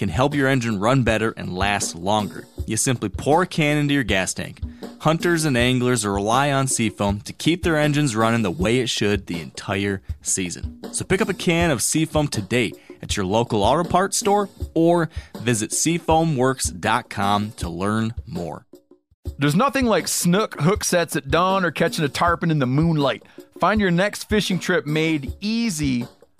[0.00, 2.46] can help your engine run better and last longer.
[2.66, 4.62] You simply pour a can into your gas tank.
[5.00, 9.26] Hunters and anglers rely on Seafoam to keep their engines running the way it should
[9.26, 10.80] the entire season.
[10.94, 12.72] So pick up a can of Seafoam today
[13.02, 15.10] at your local auto parts store or
[15.40, 18.64] visit seafoamworks.com to learn more.
[19.38, 23.22] There's nothing like snook hook sets at dawn or catching a tarpon in the moonlight.
[23.58, 26.06] Find your next fishing trip made easy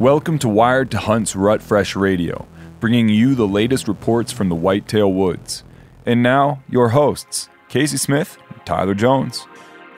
[0.00, 2.46] Welcome to Wired to Hunt's Rut Fresh Radio,
[2.78, 5.64] bringing you the latest reports from the Whitetail Woods.
[6.06, 9.48] And now, your hosts, Casey Smith and Tyler Jones.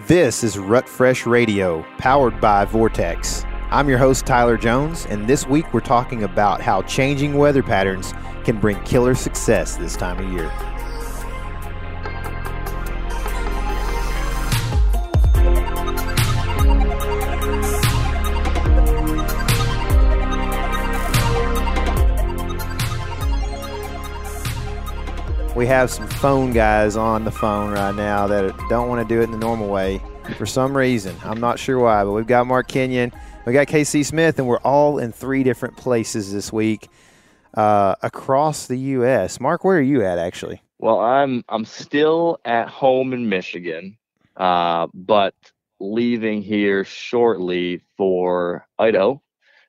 [0.06, 3.44] This is Rut Fresh Radio, powered by Vortex.
[3.70, 8.14] I'm your host, Tyler Jones, and this week we're talking about how changing weather patterns
[8.44, 10.50] can bring killer success this time of year.
[25.60, 29.20] We have some phone guys on the phone right now that don't want to do
[29.20, 30.00] it in the normal way
[30.38, 31.14] for some reason.
[31.22, 33.12] I'm not sure why, but we've got Mark Kenyon,
[33.44, 36.88] we got Casey Smith, and we're all in three different places this week
[37.52, 39.38] uh, across the U.S.
[39.38, 40.62] Mark, where are you at actually?
[40.78, 43.98] Well, I'm I'm still at home in Michigan,
[44.38, 45.34] uh, but
[45.78, 49.20] leaving here shortly for Idaho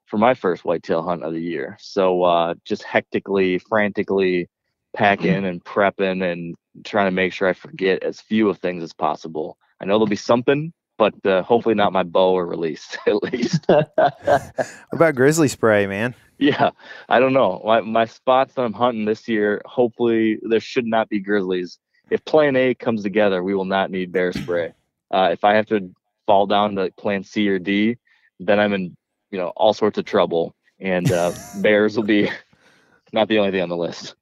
[0.06, 1.76] for my first whitetail hunt of the year.
[1.82, 4.48] So uh, just hectically, frantically
[4.96, 8.94] packing and prepping and trying to make sure I forget as few of things as
[8.94, 9.58] possible.
[9.80, 13.66] I know there'll be something, but uh, hopefully not my bow or release at least.
[14.92, 16.14] about grizzly spray, man?
[16.38, 16.72] Yeah,
[17.10, 17.62] I don't know.
[17.66, 21.78] My, my spots that I'm hunting this year, hopefully there should not be grizzlies.
[22.10, 24.74] If plan A comes together, we will not need bear spray.
[25.14, 25.94] Uh, if I have to
[26.26, 27.98] fall down to plan C or D,
[28.40, 28.96] then I'm in,
[29.30, 30.56] you know, all sorts of trouble.
[30.80, 32.32] And uh, bears will be
[33.12, 34.16] not the only thing on the list.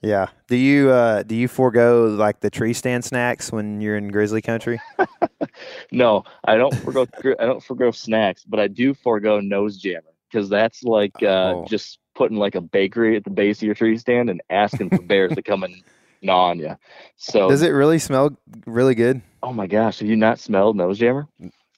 [0.00, 0.28] Yeah.
[0.46, 4.42] Do you uh do you forego like the tree stand snacks when you're in grizzly
[4.42, 4.80] country?
[5.92, 7.06] no, I don't forego
[7.38, 11.66] I don't forego snacks, but I do forego nose jammer because that's like uh oh.
[11.68, 15.02] just putting like a bakery at the base of your tree stand and asking for
[15.02, 15.82] bears to come and
[16.22, 16.76] gnaw on you.
[17.16, 18.36] So Does it really smell
[18.66, 19.20] really good?
[19.42, 21.26] Oh my gosh, have you not smelled nose jammer?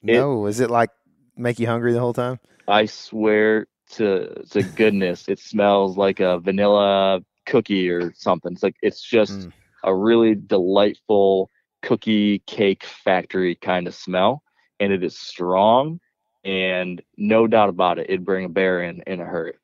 [0.03, 0.91] No, it, is it like
[1.37, 2.39] make you hungry the whole time?
[2.69, 8.53] I swear to to goodness, it smells like a vanilla cookie or something.
[8.53, 9.53] It's like it's just mm.
[9.85, 11.51] a really delightful
[11.83, 14.43] cookie cake factory kind of smell,
[14.79, 16.01] and it is strong.
[16.43, 19.55] And no doubt about it, it'd bring a bear in in a hurry.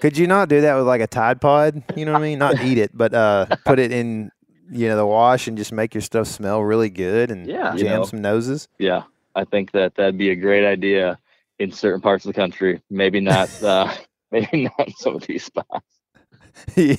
[0.00, 1.82] Could you not do that with like a Tide Pod?
[1.96, 2.38] You know what I mean?
[2.38, 4.30] Not eat it, but uh, put it in
[4.70, 7.78] you know the wash and just make your stuff smell really good and yeah, jam
[7.78, 8.68] you know, some noses.
[8.78, 9.02] Yeah,
[9.34, 11.18] I think that that'd be a great idea
[11.58, 12.82] in certain parts of the country.
[12.90, 13.62] Maybe not.
[13.62, 13.92] Uh,
[14.30, 15.97] maybe not some of these spots.
[16.76, 16.96] yeah.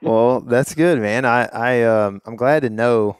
[0.00, 1.24] Well, that's good, man.
[1.24, 3.16] I I um I'm glad to know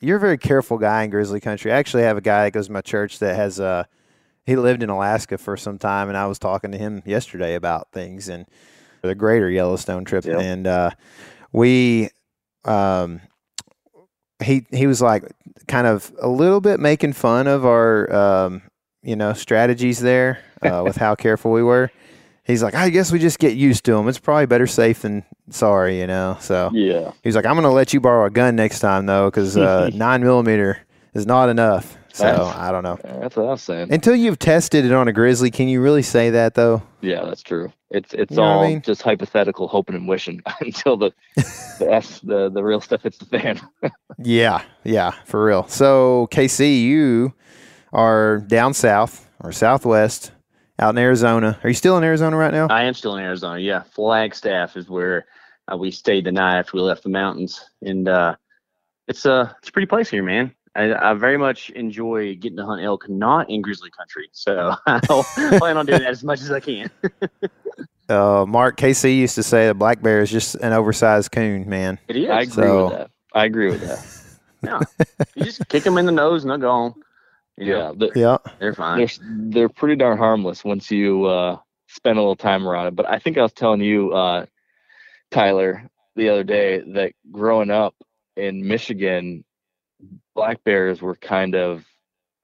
[0.00, 1.72] you're a very careful guy in grizzly country.
[1.72, 3.84] I actually have a guy that goes to my church that has uh
[4.44, 7.90] he lived in Alaska for some time and I was talking to him yesterday about
[7.92, 8.46] things and
[9.02, 10.40] the greater Yellowstone trip yep.
[10.40, 10.90] and uh
[11.52, 12.10] we
[12.64, 13.20] um
[14.42, 15.24] he he was like
[15.68, 18.62] kind of a little bit making fun of our um
[19.02, 21.90] you know strategies there uh, with how careful we were
[22.46, 24.08] he's like, I guess we just get used to them.
[24.08, 26.36] It's probably better safe than sorry, you know.
[26.40, 29.56] So yeah, he's like, I'm gonna let you borrow a gun next time though, because
[29.56, 30.78] uh, nine millimeter
[31.14, 31.96] is not enough.
[32.12, 32.98] So That's- I don't know.
[33.20, 33.92] That's what I was saying.
[33.92, 36.82] Until you've tested it on a grizzly, can you really say that though?
[37.02, 37.70] yeah, that's true.
[37.90, 38.80] It's it's You know what I all mean?
[38.82, 41.12] just hypothetical, hoping and wishing until the
[41.78, 43.60] the S, the the real stuff hits the fan.
[44.18, 45.68] Yeah, yeah, for real.
[45.68, 47.34] So Casey, you
[47.92, 50.32] are down south or southwest,
[50.78, 51.58] out in Arizona.
[51.62, 52.66] Are you still in Arizona right now?
[52.68, 53.58] I am still in Arizona.
[53.58, 55.26] Yeah, Flagstaff is where
[55.72, 58.36] uh, we stayed the night after we left the mountains, and uh,
[59.08, 60.54] it's a it's a pretty place here, man.
[60.74, 64.28] I, I very much enjoy getting to hunt elk, not in grizzly country.
[64.32, 65.22] So I'll
[65.58, 66.90] plan on doing that as much as I can.
[68.08, 71.98] Uh, Mark Casey used to say a black bear is just an oversized coon, man.
[72.06, 72.30] It is.
[72.30, 73.10] I agree So- with that.
[73.34, 74.38] I agree with that.
[74.62, 74.80] no,
[75.34, 76.94] you just kick them in the nose and they're gone.
[77.56, 78.98] You know, Yeah, the, Yeah, they're fine.
[78.98, 79.08] they're
[79.50, 81.58] they're pretty darn harmless once you uh,
[81.88, 82.96] spend a little time around it.
[82.96, 84.46] But I think I was telling you, uh,
[85.30, 87.94] Tyler, the other day that growing up
[88.36, 89.44] in Michigan,
[90.34, 91.84] black bears were kind of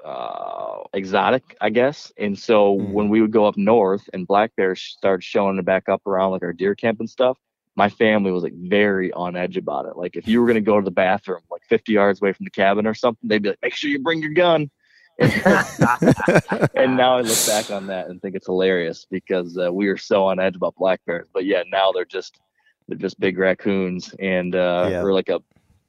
[0.05, 2.13] uh, exotic, I guess.
[2.19, 2.93] And so Mhm.
[2.93, 6.43] when we would go up north and black bears started showing back up around like
[6.43, 7.39] our deer camp and stuff,
[7.77, 9.97] my family was like very on edge about it.
[9.97, 12.51] Like if you were gonna go to the bathroom like 50 yards away from the
[12.51, 14.71] cabin or something, they'd be like, "Make sure you bring your gun."
[16.75, 19.97] and now I look back on that and think it's hilarious because uh, we were
[19.97, 21.29] so on edge about black bears.
[21.33, 22.41] But yeah, now they're just
[22.89, 25.03] they're just big raccoons and uh, Yeah.
[25.03, 25.41] or like a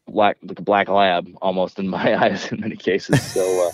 [0.08, 3.22] black like a black lab almost in my eyes in many cases.
[3.22, 3.72] So uh,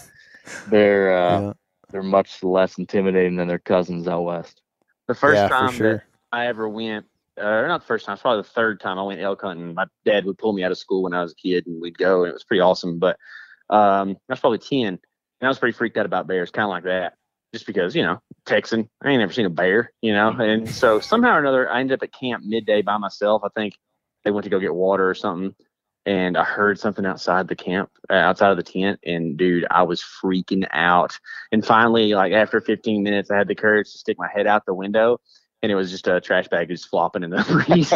[0.69, 1.53] they're uh, yeah,
[1.91, 4.61] they're much less intimidating than their cousins out west.
[5.07, 5.93] the first yeah, time sure.
[5.93, 7.05] that I ever went,
[7.37, 9.73] or not the first time, it's probably the third time I went elk hunting.
[9.73, 11.97] My dad would pull me out of school when I was a kid, and we'd
[11.97, 12.99] go, and it was pretty awesome.
[12.99, 13.17] But
[13.71, 14.99] um, I was probably ten,
[15.41, 17.13] and I was pretty freaked out about bears, kind of like that,
[17.53, 20.29] just because you know Texan, I ain't never seen a bear, you know.
[20.31, 23.41] And so somehow or another, I ended up at camp midday by myself.
[23.45, 23.75] I think
[24.25, 25.55] they went to go get water or something.
[26.05, 29.83] And I heard something outside the camp, uh, outside of the tent, and dude, I
[29.83, 31.19] was freaking out.
[31.51, 34.65] And finally, like after 15 minutes, I had the courage to stick my head out
[34.65, 35.19] the window,
[35.61, 37.91] and it was just a trash bag just flopping in the breeze.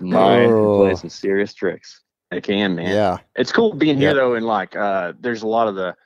[0.00, 0.78] Mine Oh.
[0.78, 2.00] play some serious tricks.
[2.30, 2.92] It can, man.
[2.94, 4.14] yeah, It's cool being here Yeah.
[4.14, 5.96] though, and like, uh, there's a lot of the,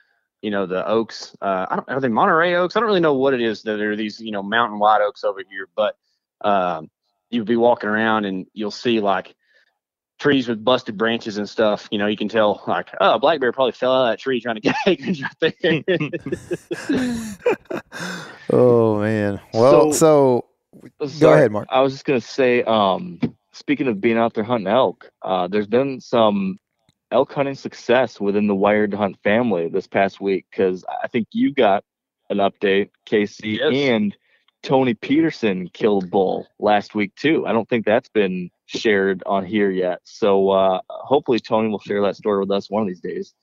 [0.41, 1.35] you know, the oaks.
[1.41, 2.75] Uh, I don't are they Monterey oaks?
[2.75, 3.63] I don't really know what it is.
[3.63, 5.97] That there are these, you know, mountain wide oaks over here, but
[6.41, 6.89] um,
[7.29, 9.35] you'd be walking around and you'll see like
[10.19, 11.87] trees with busted branches and stuff.
[11.91, 14.19] You know, you can tell like, oh, a black bear probably fell out of that
[14.19, 15.83] tree trying to get acorns right there.
[18.51, 19.39] oh man.
[19.53, 20.45] Well, so,
[21.07, 21.67] Sorry, ahead, Mark.
[21.69, 23.19] I was just gonna say, um,
[23.55, 26.57] speaking of being out there hunting elk, uh, there's been some
[27.11, 31.27] elk hunting success within the Wired to Hunt family this past week because I think
[31.31, 31.83] you got
[32.29, 33.71] an update, Casey, Yes.
[33.73, 34.15] and
[34.61, 37.45] Tony Peterson killed bull last week too.
[37.47, 42.01] I don't think that's been shared on here yet, so uh, hopefully Tony will share
[42.01, 43.33] that story with us one of these days.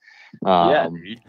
[0.45, 1.21] Um, yeah, dude.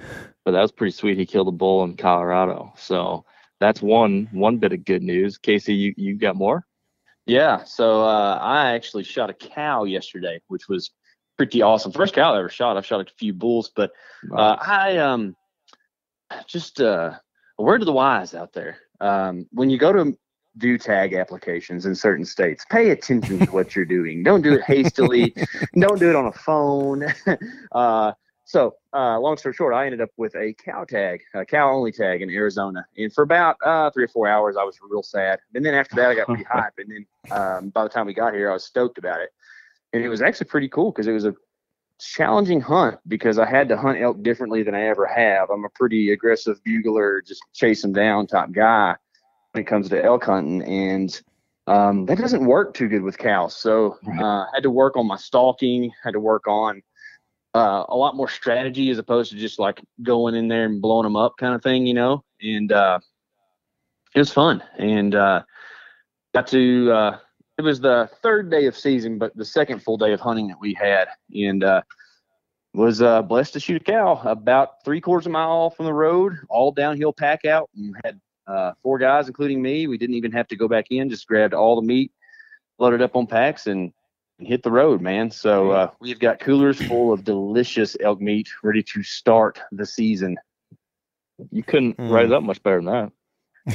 [0.45, 1.18] but that was pretty sweet.
[1.18, 3.24] He killed a bull in Colorado, so
[3.59, 5.38] that's one one bit of good news.
[5.38, 6.65] Casey, you you got more?
[7.25, 10.92] Yeah, so uh, I actually shot a cow yesterday, which was
[11.38, 11.92] pretty awesome.
[11.92, 12.78] First cow I ever shot.
[12.78, 13.92] I've shot a few bulls, but
[14.36, 15.36] uh, I um
[16.48, 17.14] just uh,
[17.58, 18.78] a word to the wise out there.
[19.00, 20.18] Um, when you go to
[20.58, 24.24] do tag applications in certain states, pay attention to what you're doing.
[24.24, 25.34] Don't do it hastily.
[25.80, 27.06] Don't do it on a phone.
[27.72, 28.14] uh,
[28.54, 31.92] so, uh, long story short, I ended up with a cow tag, a cow only
[31.92, 32.86] tag in Arizona.
[32.96, 35.40] And for about uh, three or four hours, I was real sad.
[35.56, 36.74] And then after that, I got pretty hype.
[36.78, 39.31] And then um, by the time we got here, I was stoked about it.
[39.92, 41.33] And it was actually pretty cool because it was a
[42.00, 45.50] challenging hunt because I had to hunt elk differently than I ever have.
[45.50, 48.95] I'm a pretty aggressive bugler, just chase them down type guy
[49.54, 50.62] when it comes to elk hunting.
[50.62, 51.22] And
[51.66, 53.57] um, that doesn't work too good with cows.
[53.57, 56.83] So uh, had to work on my stalking, had to work on
[57.56, 61.04] uh, a lot more strategy as opposed to just like going in there and blowing
[61.04, 62.24] them up kind of thing, you know.
[62.42, 63.00] And uh,
[64.16, 65.44] it was fun, and uh,
[66.33, 66.92] got to.
[66.92, 67.18] Uh,
[67.57, 70.60] it was the third day of season, but the second full day of hunting that
[70.60, 71.81] we had, and uh,
[72.74, 75.94] was uh, blessed to shoot a cow about three quarters of a mile from the
[75.94, 79.86] road, all downhill pack out, and had uh, four guys, including me.
[79.86, 82.12] We didn't even have to go back in; just grabbed all the meat,
[82.80, 83.94] loaded up on packs, and
[84.44, 85.31] and hit the road, man.
[85.31, 90.38] So uh, we've got coolers full of delicious elk meat ready to start the season.
[91.50, 92.12] You couldn't Mm.
[92.12, 93.12] write it up much better than that.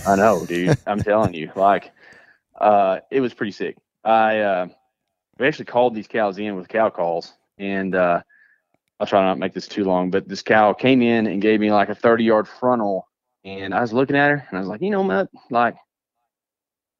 [0.04, 0.76] I know, dude.
[0.86, 1.92] I'm telling you, like,
[2.60, 3.78] uh, it was pretty sick.
[4.04, 4.66] I uh,
[5.38, 8.20] we actually called these cows in with cow calls, and uh,
[9.00, 10.10] I'll try not to make this too long.
[10.10, 13.08] But this cow came in and gave me like a 30 yard frontal,
[13.42, 15.76] and I was looking at her, and I was like, you know, what, like,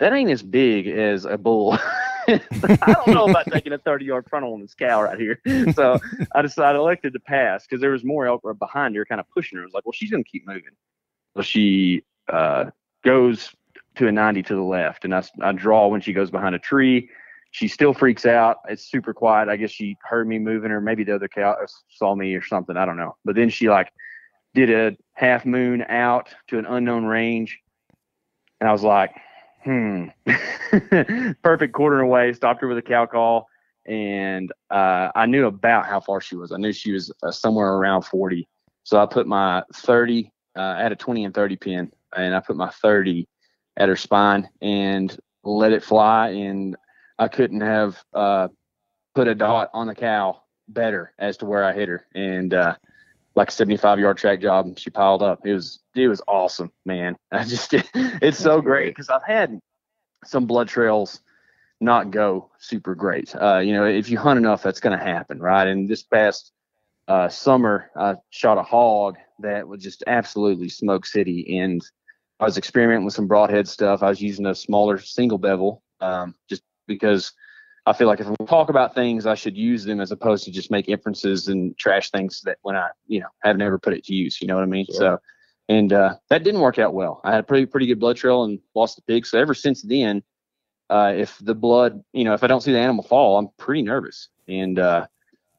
[0.01, 1.77] that ain't as big as a bull.
[2.29, 5.41] I don't know about taking a 30 yard frontal on this cow right here.
[5.75, 5.99] So
[6.35, 9.29] I decided I elected to pass because there was more elk behind her, kind of
[9.31, 9.63] pushing her.
[9.63, 10.75] I was like, well, she's going to keep moving.
[11.37, 12.67] So she uh,
[13.05, 13.51] goes
[13.97, 16.59] to a 90 to the left, and I, I draw when she goes behind a
[16.59, 17.11] tree.
[17.51, 18.59] She still freaks out.
[18.69, 19.49] It's super quiet.
[19.49, 21.57] I guess she heard me moving, or maybe the other cow
[21.89, 22.77] saw me or something.
[22.77, 23.17] I don't know.
[23.25, 23.91] But then she like
[24.55, 27.59] did a half moon out to an unknown range,
[28.61, 29.15] and I was like,
[29.65, 30.07] hmm,
[31.43, 32.33] perfect quarter away.
[32.33, 33.49] Stopped her with a cow call,
[33.87, 36.53] and uh, I knew about how far she was.
[36.53, 38.47] I knew she was uh, somewhere around 40.
[38.85, 42.57] So I put my 30 uh, at a 20 and 30 pin, and I put
[42.57, 43.27] my 30
[43.77, 46.31] at her spine and let it fly.
[46.31, 46.77] And
[47.19, 48.49] I couldn't have uh,
[49.15, 52.07] put a dot on the cow better as to where I hit her.
[52.15, 52.77] And uh,
[53.39, 54.79] like a 75 yard track job.
[54.79, 55.47] She piled up.
[55.47, 57.17] It was it was awesome, man.
[57.33, 59.59] I just it's so great because I've had
[60.25, 61.21] some blood trails
[61.81, 63.35] not go super great.
[63.37, 65.69] Uh, you know, if you hunt enough, that's going to happen, right?
[65.69, 66.51] And this past
[67.07, 71.81] uh, summer, I shot a hog that was just absolutely smoke city, and
[72.41, 74.03] I was experimenting with some broadhead stuff.
[74.03, 77.33] I was using a smaller single bevel, um, just because
[77.89, 80.51] I feel like if we talk about things, I should use them as opposed to
[80.51, 84.05] just make inferences and trash things that when I, you know, have never put it
[84.05, 84.41] to use.
[84.41, 84.87] You know what I mean?
[84.87, 84.97] Sure.
[84.97, 85.19] So,
[85.69, 87.21] and uh, that didn't work out well.
[87.25, 89.27] I had a pretty pretty good blood trail and lost the pig.
[89.27, 90.23] So ever since then,
[90.91, 93.83] uh, if the blood, you know, if I don't see the animal fall, I'm pretty
[93.83, 94.29] nervous.
[94.47, 95.07] And uh,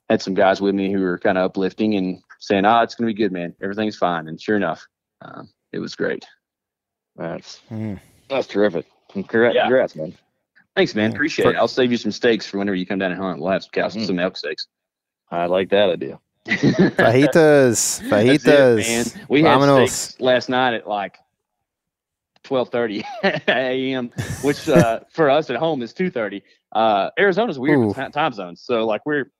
[0.10, 2.96] had some guys with me who were kind of uplifting and saying, "Ah, oh, it's
[2.96, 3.56] gonna be good, man.
[3.62, 4.86] Everything's fine." And sure enough,
[5.22, 6.26] um, it was great.
[7.16, 8.00] That's mm.
[8.30, 8.86] that's terrific.
[9.12, 9.64] Congrats, yeah.
[9.64, 10.16] congrats man.
[10.80, 11.12] Thanks, man.
[11.12, 11.58] Appreciate for, it.
[11.58, 13.42] I'll save you some steaks for whenever you come down and hunt.
[13.42, 14.08] We'll have some cows, mm.
[14.08, 14.68] some elk steaks.
[15.30, 16.22] I like that idea.
[16.48, 18.80] fajitas, fajitas.
[18.80, 19.26] It, man.
[19.28, 21.18] We had steaks last night at like
[22.46, 23.04] 12:30
[23.50, 24.10] a.m.,
[24.42, 26.44] which uh, for us at home is 2:30.
[26.72, 27.94] Uh, Arizona's weird Ooh.
[28.14, 29.34] time zone, so like we're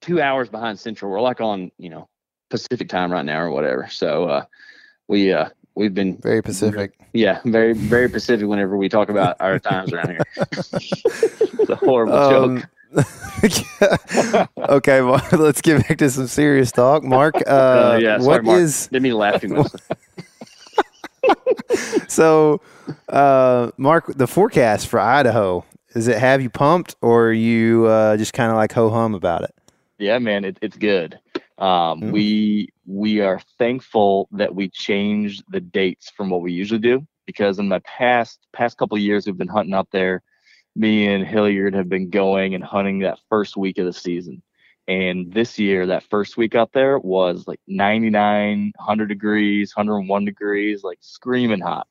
[0.00, 1.08] two hours behind Central.
[1.08, 2.08] We're like on you know
[2.50, 3.86] Pacific time right now or whatever.
[3.88, 4.44] So uh,
[5.06, 6.92] we uh, we've been very Pacific.
[7.12, 8.46] Yeah, very very Pacific.
[8.46, 12.68] Whenever we talk about our times around here, it's a horrible um, joke.
[14.58, 17.02] okay, well, let's get back to some serious talk.
[17.02, 18.60] Mark, uh, uh, yeah, sorry, what Mark.
[18.60, 18.88] is?
[18.88, 19.72] Didn't mean laugh too much.
[22.08, 22.60] so,
[23.08, 25.64] uh, Mark, the forecast for Idaho
[25.94, 29.14] is it have you pumped, or are you uh, just kind of like ho hum
[29.14, 29.54] about it?
[29.98, 31.18] Yeah, man, it, it's good.
[31.58, 32.10] Um, mm.
[32.10, 37.58] We we are thankful that we changed the dates from what we usually do because
[37.58, 40.22] in my past past couple years we've been hunting up there.
[40.76, 44.42] Me and Hilliard have been going and hunting that first week of the season.
[44.86, 50.82] And this year, that first week out there was like 99, 100 degrees, 101 degrees,
[50.82, 51.86] like screaming hot.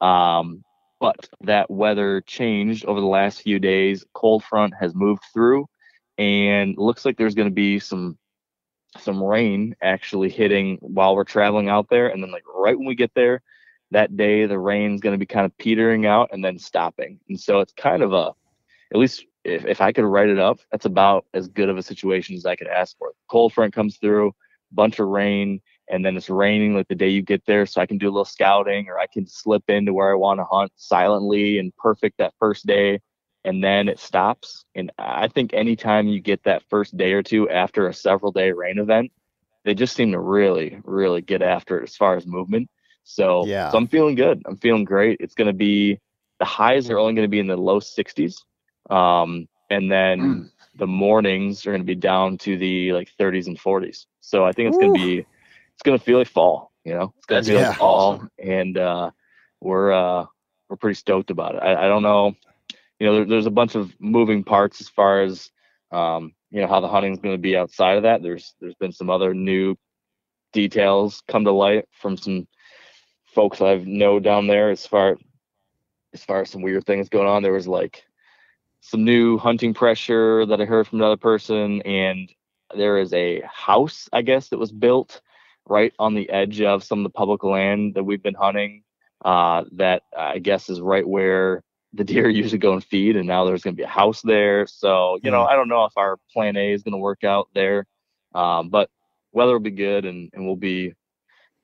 [0.00, 0.64] Um,
[0.98, 4.04] but that weather changed over the last few days.
[4.12, 5.66] Cold front has moved through,
[6.18, 8.18] and looks like there's going to be some
[8.98, 12.08] some rain actually hitting while we're traveling out there.
[12.08, 13.42] And then like right when we get there,
[13.90, 17.20] that day the rain's going to be kind of petering out and then stopping.
[17.28, 18.32] And so it's kind of a,
[18.92, 21.82] at least if, if I could write it up, that's about as good of a
[21.82, 23.12] situation as I could ask for.
[23.30, 24.32] Cold front comes through,
[24.72, 27.66] bunch of rain, and then it's raining like the day you get there.
[27.66, 30.40] So I can do a little scouting or I can slip into where I want
[30.40, 33.00] to hunt silently and perfect that first day
[33.44, 34.64] and then it stops.
[34.74, 38.52] And I think anytime you get that first day or two after a several day
[38.52, 39.12] rain event,
[39.64, 42.70] they just seem to really, really get after it as far as movement.
[43.04, 43.70] So, yeah.
[43.70, 44.42] so I'm feeling good.
[44.46, 45.18] I'm feeling great.
[45.20, 45.98] It's going to be
[46.38, 48.36] the highs are only going to be in the low 60s.
[48.90, 50.50] Um, and then mm.
[50.76, 54.06] the mornings are going to be down to the like 30s and 40s.
[54.20, 57.12] So I think it's going to be, it's going to feel like fall, you know,
[57.16, 57.68] it's going to feel yeah.
[57.70, 58.24] like fall.
[58.38, 59.10] And, uh,
[59.60, 60.26] we're, uh,
[60.68, 61.62] we're pretty stoked about it.
[61.62, 62.34] I, I don't know
[63.02, 65.50] you know, there, there's a bunch of moving parts as far as
[65.90, 68.22] um, you know how the hunting's going to be outside of that.
[68.22, 69.74] There's there's been some other new
[70.52, 72.46] details come to light from some
[73.34, 75.16] folks I've know down there as far
[76.14, 77.42] as far as some weird things going on.
[77.42, 78.04] There was like
[78.82, 82.30] some new hunting pressure that I heard from another person, and
[82.72, 85.22] there is a house, I guess, that was built
[85.66, 88.84] right on the edge of some of the public land that we've been hunting.
[89.24, 93.44] Uh, that I guess is right where the deer usually go and feed, and now
[93.44, 94.66] there's going to be a house there.
[94.66, 97.48] So you know, I don't know if our plan A is going to work out
[97.54, 97.86] there,
[98.34, 98.90] um, but
[99.32, 100.94] weather will be good, and and we'll be,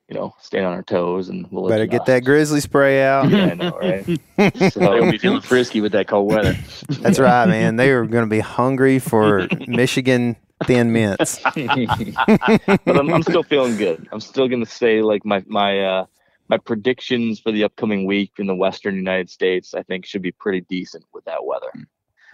[0.08, 3.30] you know, staying on our toes, and we'll better get that grizzly spray out.
[3.30, 4.04] yeah, I know, right?
[4.72, 6.54] so they'll be feeling frisky with that cold weather.
[7.00, 7.76] That's right, man.
[7.76, 11.38] They are going to be hungry for Michigan thin mints.
[11.44, 14.08] but I'm, I'm still feeling good.
[14.12, 15.80] I'm still going to say like my my.
[15.80, 16.06] uh
[16.48, 20.32] my predictions for the upcoming week in the western United States, I think, should be
[20.32, 21.70] pretty decent with that weather.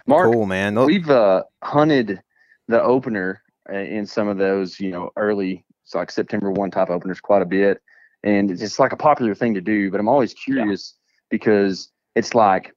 [0.07, 0.75] Mark, cool, man.
[0.85, 2.21] We've uh, hunted
[2.67, 3.41] the opener
[3.71, 7.41] uh, in some of those, you know, early, so like September 1 type openers quite
[7.41, 7.81] a bit.
[8.23, 9.91] And it's just like a popular thing to do.
[9.91, 10.95] But I'm always curious
[11.29, 12.73] because it's like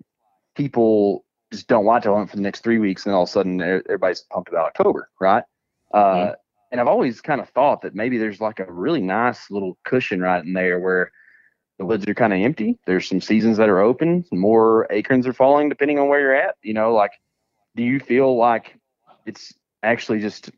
[0.56, 3.06] people just don't want to hunt for the next three weeks.
[3.06, 5.44] And all of a sudden everybody's pumped about October, right?
[5.94, 6.34] Uh, Mhm.
[6.70, 10.20] And I've always kind of thought that maybe there's like a really nice little cushion
[10.20, 11.10] right in there where
[11.78, 12.78] the woods are kind of empty.
[12.86, 16.56] There's some seasons that are open, more acorns are falling depending on where you're at.
[16.62, 17.12] You know, like,
[17.76, 18.76] do you feel like
[19.26, 20.50] it's actually just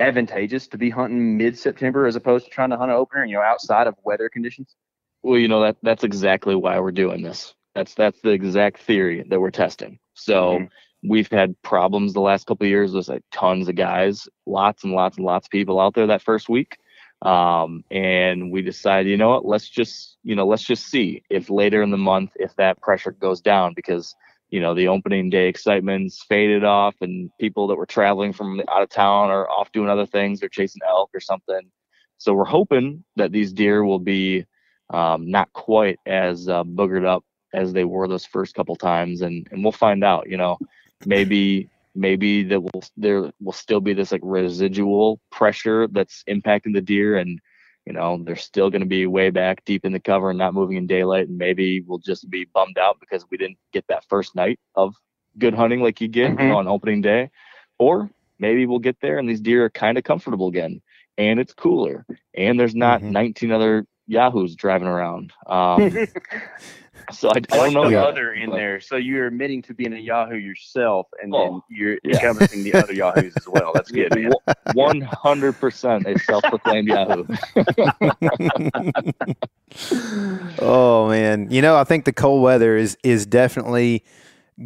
[0.00, 3.34] advantageous to be hunting mid September as opposed to trying to hunt an opener, you
[3.34, 4.74] know, outside of weather conditions?
[5.22, 7.54] Well, you know that that's exactly why we're doing this.
[7.74, 9.98] That's that's the exact theory that we're testing.
[10.14, 10.70] So Mhm.
[11.04, 14.92] we've had problems the last couple of years with like tons of guys, lots and
[14.92, 16.76] lots and lots of people out there that first week.
[17.22, 21.50] Um, and we decided, you know what, let's just, you know, let's just see if
[21.50, 24.14] later in the month if that pressure goes down because,
[24.50, 28.82] you know, the opening day excitement's faded off and people that were traveling from out
[28.82, 31.70] of town are off doing other things, they're chasing elk or something.
[32.18, 34.46] So we're hoping that these deer will be
[34.90, 39.46] um, not quite as uh, boogered up as they were those first couple times, and
[39.50, 40.28] and we'll find out.
[40.28, 40.58] You know,
[41.06, 46.80] maybe maybe there will there will still be this like residual pressure that's impacting the
[46.80, 47.40] deer, and
[47.86, 50.54] you know they're still going to be way back deep in the cover and not
[50.54, 54.04] moving in daylight, and maybe we'll just be bummed out because we didn't get that
[54.08, 54.94] first night of
[55.38, 57.30] good hunting like you get you know, on opening day,
[57.78, 60.80] or maybe we'll get there and these deer are kind of comfortable again
[61.16, 63.10] and it's cooler and there's not Mhm.
[63.10, 65.32] 19 other yahoos driving around.
[65.46, 65.98] Um,
[67.12, 68.80] so I, I don't know the yet, other in there.
[68.80, 72.16] So you're admitting to being a Yahoo yourself, and Oh, then you're yeah.
[72.16, 73.72] encompassing the other Yahoos as well.
[73.74, 74.32] That's good, man.
[74.74, 77.24] One hundred percent a self-proclaimed Yahoo.
[80.60, 84.04] oh man, you know I think the cold weather is is definitely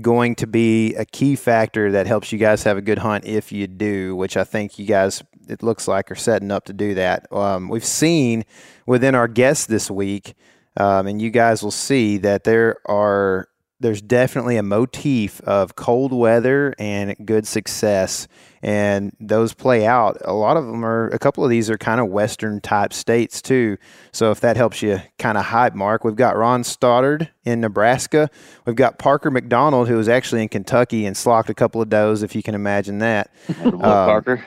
[0.00, 3.52] going to be a key factor that helps you guys have a good hunt if
[3.52, 6.94] you do, which I think you guys it looks like are setting up to do
[6.94, 7.30] that.
[7.32, 8.44] Um, we've seen
[8.86, 10.34] within our guests this week,
[10.76, 13.48] um, and you guys will see that there are
[13.82, 18.28] there's definitely a motif of cold weather and good success.
[18.62, 20.18] And those play out.
[20.24, 23.42] A lot of them are a couple of these are kind of western type states
[23.42, 23.76] too.
[24.12, 28.30] So if that helps you kind of hype mark we've got ron stoddard in nebraska.
[28.64, 32.22] We've got parker mcdonald who was actually in kentucky and slocked a couple of does
[32.22, 33.32] if you can imagine that.
[33.64, 34.46] Will Parker.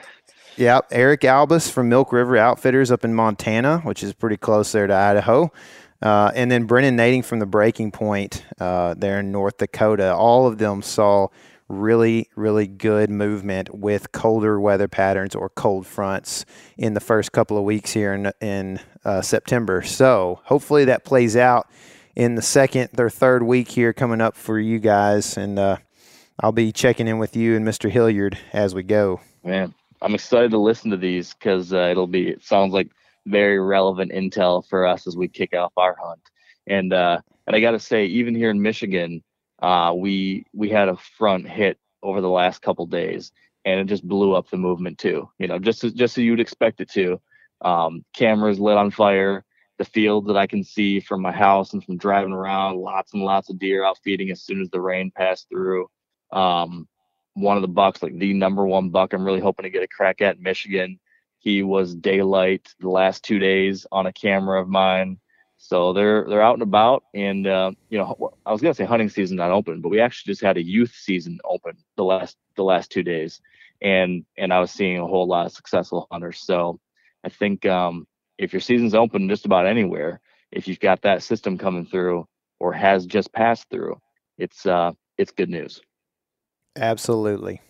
[0.56, 4.86] Yep, Eric Albus from Milk River Outfitters up in Montana, which is pretty close there
[4.86, 5.52] to Idaho.
[6.06, 10.14] Uh, and then Brennan Nading from the Breaking Point uh, there in North Dakota.
[10.14, 11.26] All of them saw
[11.68, 16.44] really, really good movement with colder weather patterns or cold fronts
[16.78, 19.82] in the first couple of weeks here in, in uh, September.
[19.82, 21.68] So hopefully that plays out
[22.14, 25.36] in the second or third week here coming up for you guys.
[25.36, 25.78] And uh,
[26.38, 27.90] I'll be checking in with you and Mr.
[27.90, 29.18] Hilliard as we go.
[29.42, 32.28] Man, I'm excited to listen to these because uh, it'll be.
[32.28, 32.92] It sounds like
[33.26, 36.20] very relevant intel for us as we kick off our hunt.
[36.66, 39.22] And uh, and I got to say, even here in Michigan,
[39.62, 43.32] uh, we we had a front hit over the last couple days,
[43.64, 45.28] and it just blew up the movement too.
[45.38, 47.20] You know, just as, just as you'd expect it to.
[47.62, 49.44] Um, cameras lit on fire.
[49.78, 53.22] The field that I can see from my house and from driving around, lots and
[53.22, 55.86] lots of deer out feeding as soon as the rain passed through.
[56.32, 56.88] Um,
[57.34, 59.88] one of the bucks, like the number one buck, I'm really hoping to get a
[59.88, 60.98] crack at in Michigan.
[61.46, 65.20] He was daylight the last two days on a camera of mine.
[65.58, 69.08] So they're they're out and about, and uh, you know I was gonna say hunting
[69.08, 72.64] season not open, but we actually just had a youth season open the last the
[72.64, 73.40] last two days,
[73.80, 76.40] and and I was seeing a whole lot of successful hunters.
[76.40, 76.80] So
[77.22, 81.58] I think um, if your season's open just about anywhere, if you've got that system
[81.58, 82.26] coming through
[82.58, 84.00] or has just passed through,
[84.36, 85.80] it's uh it's good news.
[86.74, 87.60] Absolutely.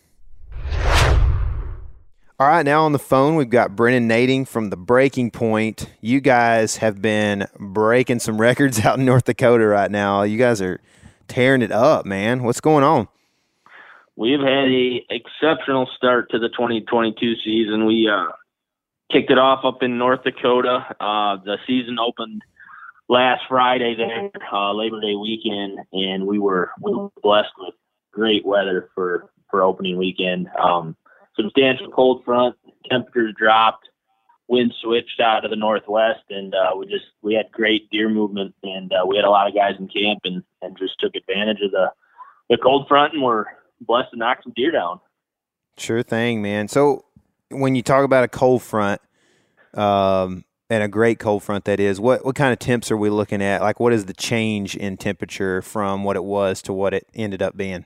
[2.38, 5.90] All right, now on the phone, we've got Brennan Nading from the Breaking Point.
[6.03, 10.22] You guys have been breaking some records out in North Dakota right now.
[10.22, 10.79] You guys are
[11.29, 12.42] tearing it up, man.
[12.42, 13.09] What's going on?
[14.16, 17.87] We've had a exceptional start to the 2022 season.
[17.87, 18.33] We uh,
[19.11, 20.94] kicked it off up in North Dakota.
[21.01, 22.42] Uh, the season opened
[23.09, 27.72] last Friday there, uh, Labor Day weekend, and we were we were blessed with
[28.12, 30.49] great weather for for opening weekend.
[30.62, 30.96] Um,
[31.37, 32.57] substantial cold front,
[32.90, 33.88] temperatures dropped,
[34.49, 38.55] wind switched out of the northwest, and uh, we just we had great deer movement,
[38.62, 41.59] and uh, we had a lot of guys in camp, and and just took advantage
[41.62, 41.90] of the
[42.49, 43.46] the cold front, and were
[43.81, 45.01] blessed to knock some deer down.
[45.77, 46.68] Sure thing, man.
[46.68, 47.05] So,
[47.51, 49.01] when you talk about a cold front,
[49.75, 53.11] um, and a great cold front that is, what what kind of temps are we
[53.11, 53.61] looking at?
[53.61, 57.42] Like, what is the change in temperature from what it was to what it ended
[57.42, 57.85] up being?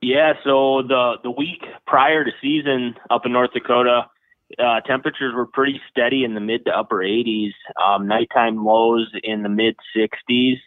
[0.00, 4.06] Yeah, so the the week prior to season up in North Dakota,
[4.58, 7.52] uh, temperatures were pretty steady in the mid to upper 80s.
[7.82, 10.58] Um, nighttime lows in the mid 60s,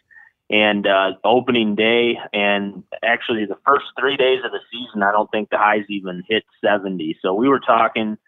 [0.50, 5.30] and uh, opening day and actually the first three days of the season, I don't
[5.30, 7.16] think the highs even hit 70.
[7.22, 8.18] So we were talking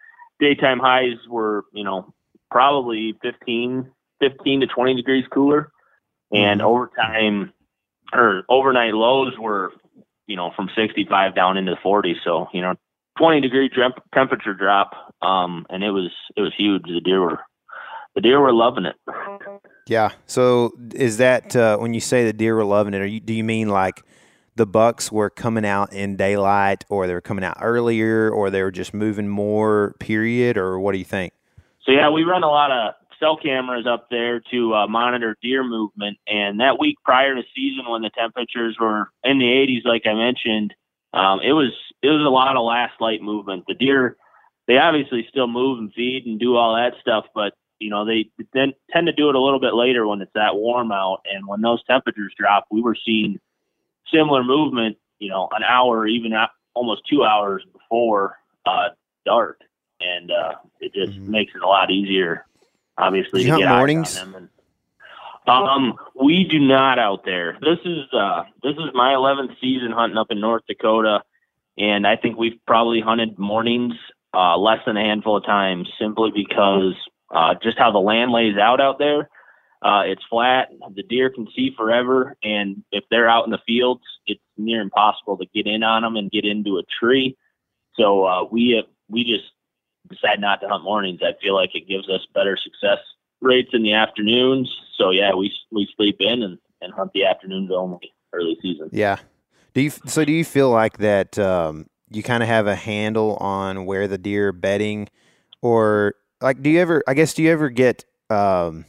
[0.40, 2.14] daytime highs were you know
[2.50, 3.90] probably 15,
[4.20, 5.70] 15 to 20 degrees cooler,
[6.32, 7.52] and overtime
[8.14, 9.72] or overnight lows were
[10.26, 12.16] you know, from 65 down into the 40s.
[12.24, 12.74] So, you know,
[13.18, 14.92] 20 degree temp- temperature drop.
[15.22, 16.82] Um, and it was, it was huge.
[16.84, 17.40] The deer were,
[18.14, 18.96] the deer were loving it.
[19.86, 20.10] Yeah.
[20.26, 23.00] So is that uh, when you say the deer were loving it?
[23.00, 24.02] Are you, do you mean like
[24.56, 28.62] the bucks were coming out in daylight, or they were coming out earlier, or they
[28.62, 29.94] were just moving more?
[29.98, 31.32] Period, or what do you think?
[31.84, 35.64] So yeah, we run a lot of cell cameras up there to uh, monitor deer
[35.64, 36.18] movement.
[36.26, 40.14] And that week prior to season, when the temperatures were in the 80s, like I
[40.14, 40.74] mentioned,
[41.12, 41.72] um, it was
[42.02, 43.64] it was a lot of last light movement.
[43.68, 44.16] The deer,
[44.66, 48.30] they obviously still move and feed and do all that stuff, but you know they
[48.52, 51.20] then tend to do it a little bit later when it's that warm out.
[51.32, 53.38] And when those temperatures drop, we were seeing
[54.12, 54.96] similar movement.
[55.20, 56.32] You know, an hour, even
[56.74, 58.88] almost two hours before uh,
[59.24, 59.60] dark,
[60.00, 61.30] and uh, it just mm-hmm.
[61.30, 62.44] makes it a lot easier
[62.98, 64.16] obviously do you get mornings?
[64.16, 64.36] eyes on them.
[64.36, 64.48] And,
[65.46, 67.58] um, we do not out there.
[67.60, 71.20] This is uh, this is my 11th season hunting up in North Dakota,
[71.76, 73.94] and I think we've probably hunted mornings
[74.32, 76.94] uh, less than a handful of times, simply because
[77.30, 79.28] uh, just how the land lays out out there.
[79.82, 80.68] Uh, it's flat.
[80.94, 85.36] The deer can see forever, and if they're out in the fields, it's near impossible
[85.36, 87.36] to get in on them and get into a tree.
[87.96, 89.52] So uh, we uh, we just
[90.08, 92.98] decide not to hunt mornings, I feel like it gives us better success
[93.40, 94.74] rates in the afternoons.
[94.96, 98.88] So yeah, we we sleep in and, and hunt the afternoons only early season.
[98.92, 99.18] Yeah.
[99.74, 103.36] Do you so do you feel like that um, you kind of have a handle
[103.36, 105.08] on where the deer are bedding,
[105.62, 107.02] or like do you ever?
[107.06, 108.04] I guess do you ever get?
[108.30, 108.84] Um,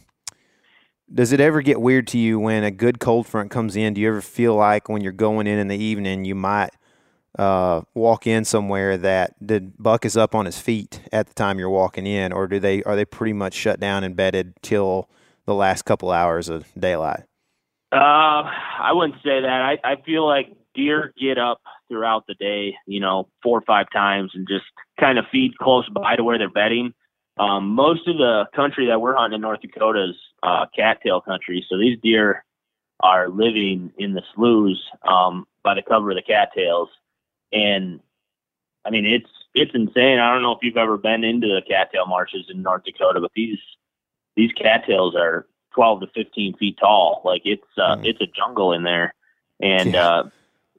[1.14, 3.94] does it ever get weird to you when a good cold front comes in?
[3.94, 6.72] Do you ever feel like when you're going in in the evening, you might
[7.38, 11.60] uh, walk in somewhere that the buck is up on his feet at the time
[11.60, 15.10] you're walking in, or do they are they pretty much shut down and bedded till
[15.46, 17.24] the last couple hours of daylight?
[17.92, 19.78] Uh, I wouldn't say that.
[19.84, 23.86] I, I feel like deer get up throughout the day, you know, four or five
[23.94, 24.66] times and just
[25.00, 26.94] kind of feed close by to where they're bedding.
[27.38, 31.66] Um, most of the country that we're hunting in North Dakota is uh, cattail country,
[31.70, 32.46] so these deer
[33.02, 36.90] are living in the sloughs um, by the cover of the cattails
[37.56, 38.00] and
[38.86, 40.20] I mean it's it's insane.
[40.20, 43.32] I don't know if you've ever been into the cattail marshes in North Dakota, but
[43.36, 43.60] these
[44.36, 47.22] these cattails are 12 to 15 feet tall.
[47.24, 48.06] Like it's uh, mm.
[48.06, 49.14] it's a jungle in there,
[49.62, 50.08] and yeah.
[50.08, 50.30] uh,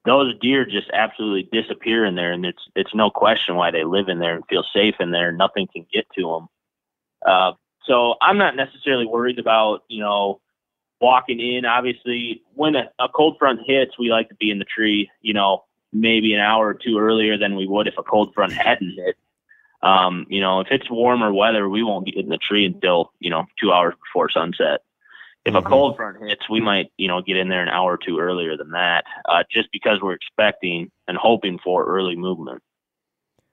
[0.05, 4.09] those deer just absolutely disappear in there, and it's it's no question why they live
[4.09, 5.33] in there and feel safe in there.
[5.33, 6.49] Nothing can get to them.
[7.27, 7.53] Uh,
[7.85, 10.41] so I'm not necessarily worried about you know
[11.01, 11.65] walking in.
[11.65, 15.11] Obviously, when a, a cold front hits, we like to be in the tree.
[15.21, 18.53] You know, maybe an hour or two earlier than we would if a cold front
[18.53, 19.17] hadn't hit.
[19.83, 23.31] Um, you know, if it's warmer weather, we won't get in the tree until, you
[23.31, 24.81] know, two hours before sunset.
[25.45, 25.65] If mm-hmm.
[25.65, 28.19] a cold front hits, we might, you know, get in there an hour or two
[28.19, 32.63] earlier than that, uh, just because we're expecting and hoping for early movement.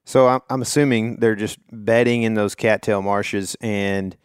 [0.05, 3.55] So I'm, I'm assuming they're just bedding in those cattail marshes.
[3.61, 4.17] And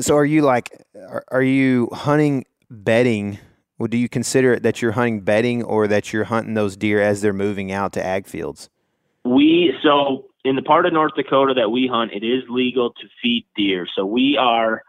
[0.00, 3.38] so are you like, are, are you hunting bedding
[3.78, 7.00] well, do you consider it that you're hunting bedding or that you're hunting those deer
[7.00, 8.68] as they're moving out to ag fields?
[9.24, 13.08] We so in the part of North Dakota that we hunt, it is legal to
[13.22, 13.86] feed deer.
[13.94, 14.82] So we are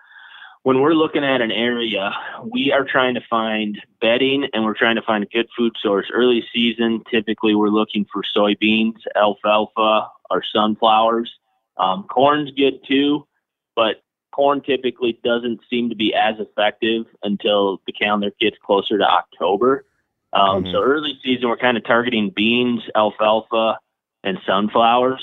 [0.64, 2.12] when we're looking at an area,
[2.50, 6.06] we are trying to find bedding and we're trying to find a good food source.
[6.14, 11.32] Early season, typically we're looking for soybeans, alfalfa, or sunflowers.
[11.78, 13.28] Um, corn's good too,
[13.76, 13.98] but
[14.34, 19.86] corn typically doesn't seem to be as effective until the calendar gets closer to October.
[20.34, 20.72] Um, mm-hmm.
[20.72, 23.80] So early season, we're kind of targeting beans, alfalfa,
[24.24, 25.22] and sunflowers,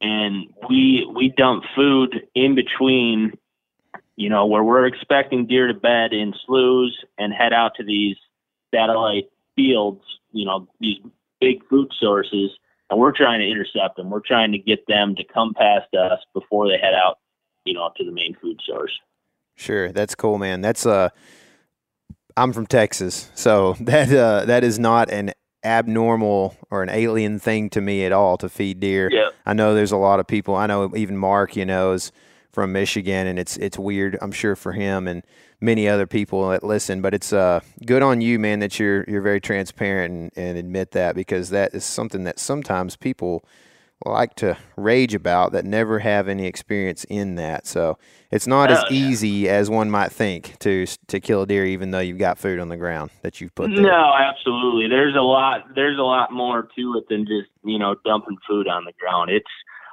[0.00, 3.32] and we we dump food in between.
[4.16, 8.16] You know where we're expecting deer to bed in sloughs and head out to these
[8.74, 10.02] satellite fields.
[10.32, 10.98] You know these
[11.40, 12.50] big food sources,
[12.90, 14.10] and we're trying to intercept them.
[14.10, 17.18] We're trying to get them to come past us before they head out
[17.68, 18.98] you know, to the main food source.
[19.56, 20.62] Sure, that's cool, man.
[20.62, 21.10] That's uh,
[22.36, 25.32] I'm from Texas, so that uh, that is not an
[25.64, 29.10] abnormal or an alien thing to me at all to feed deer.
[29.12, 29.30] Yeah.
[29.44, 30.54] I know there's a lot of people.
[30.54, 32.10] I know even Mark, you know, is
[32.52, 34.16] from Michigan, and it's it's weird.
[34.22, 35.22] I'm sure for him and
[35.60, 39.22] many other people that listen, but it's uh, good on you, man, that you're you're
[39.22, 43.44] very transparent and, and admit that because that is something that sometimes people
[44.04, 47.66] like to rage about that never have any experience in that.
[47.66, 47.98] So
[48.30, 49.08] it's not as Oh, yeah.
[49.08, 52.60] easy as one might think to to kill a deer, even though you've got food
[52.60, 53.82] on the ground that you've put there.
[53.82, 54.88] No, absolutely.
[54.88, 55.74] There's a lot.
[55.74, 59.30] There's a lot more to it than just you know dumping food on the ground.
[59.30, 59.46] It's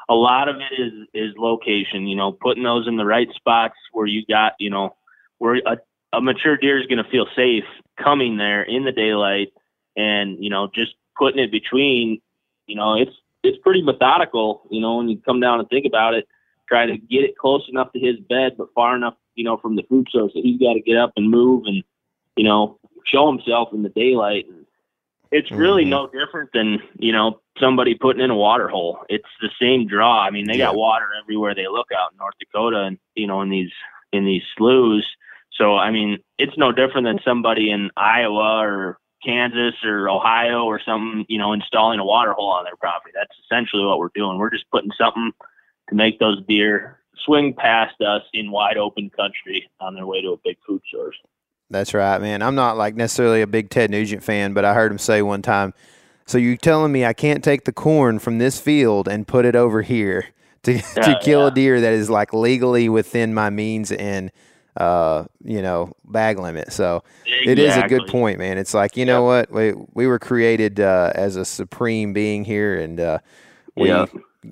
[0.07, 2.05] a lot of it is is location.
[2.07, 4.95] You know, putting those in the right spots where you got you know
[5.39, 5.77] where a,
[6.13, 7.63] a mature deer is going to feel safe
[8.01, 9.51] coming there in the daylight,
[9.95, 12.21] and you know just putting it between.
[12.67, 13.11] You know, it's
[13.45, 14.67] it's pretty methodical.
[14.69, 16.27] You know, when you come down and think about it,
[16.67, 19.75] try to get it close enough to his bed, but far enough you know from
[19.75, 21.84] the food source that he's got to get up and move and
[22.36, 24.45] you know, show himself in the daylight.
[24.49, 24.65] And
[25.31, 25.89] it's really Mhm.
[25.89, 28.99] no different than, you know, somebody putting in a water hole.
[29.10, 30.19] It's the same draw.
[30.21, 33.41] I mean, they got water everywhere they look out in North Dakota and, you know,
[33.41, 33.71] in these,
[34.12, 35.05] in these sloughs.
[35.51, 40.79] So, I mean, it's no different than somebody in Iowa or Kansas or Ohio or
[40.85, 43.11] something, you know, installing a water hole on their property.
[43.15, 44.38] That's essentially what we're doing.
[44.38, 45.31] We're just putting something
[45.89, 50.29] to make those deer swing past us in wide open country on their way to
[50.29, 51.15] a big food source.
[51.69, 52.41] That's right, man.
[52.41, 55.41] I'm not like necessarily a big Ted Nugent fan, but I heard him say one
[55.41, 55.73] time,
[56.27, 59.55] "So you're telling me I can't take the corn from this field and put it
[59.55, 60.27] over here
[60.63, 61.47] to to kill yeah.
[61.47, 64.31] a deer that is like legally within my means and
[64.77, 67.03] uh, you know, bag limit." So
[67.45, 68.57] it is a good point, man.
[68.57, 72.79] It's like you know what we we were created uh, as a supreme being here,
[72.79, 73.19] and uh,
[73.75, 74.05] we Yeah.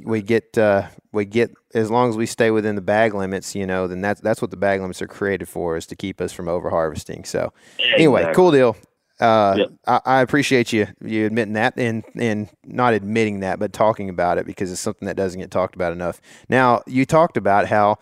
[0.04, 3.66] we get uh, we get as long as we stay within the bag limits, you
[3.66, 6.32] know, then that's that's what the bag limits are created for, is to keep us
[6.32, 7.24] from over harvesting.
[7.26, 7.52] So
[7.96, 8.76] anyway, cool deal.
[9.20, 9.72] Uh, Yep.
[9.88, 14.38] I, I appreciate you you admitting that and and not admitting that, but talking about
[14.40, 16.20] it because it's something that doesn't get talked about enough.
[16.50, 17.98] Now you talked about how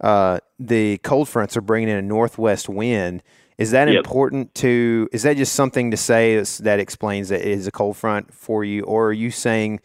[0.00, 3.22] uh, the cold fronts are bringing in a northwest wind.
[3.58, 3.96] Is that Yep.
[4.04, 5.08] important to?
[5.12, 8.64] Is that just something to say that explains that it is a cold front for
[8.64, 9.80] you, or are you saying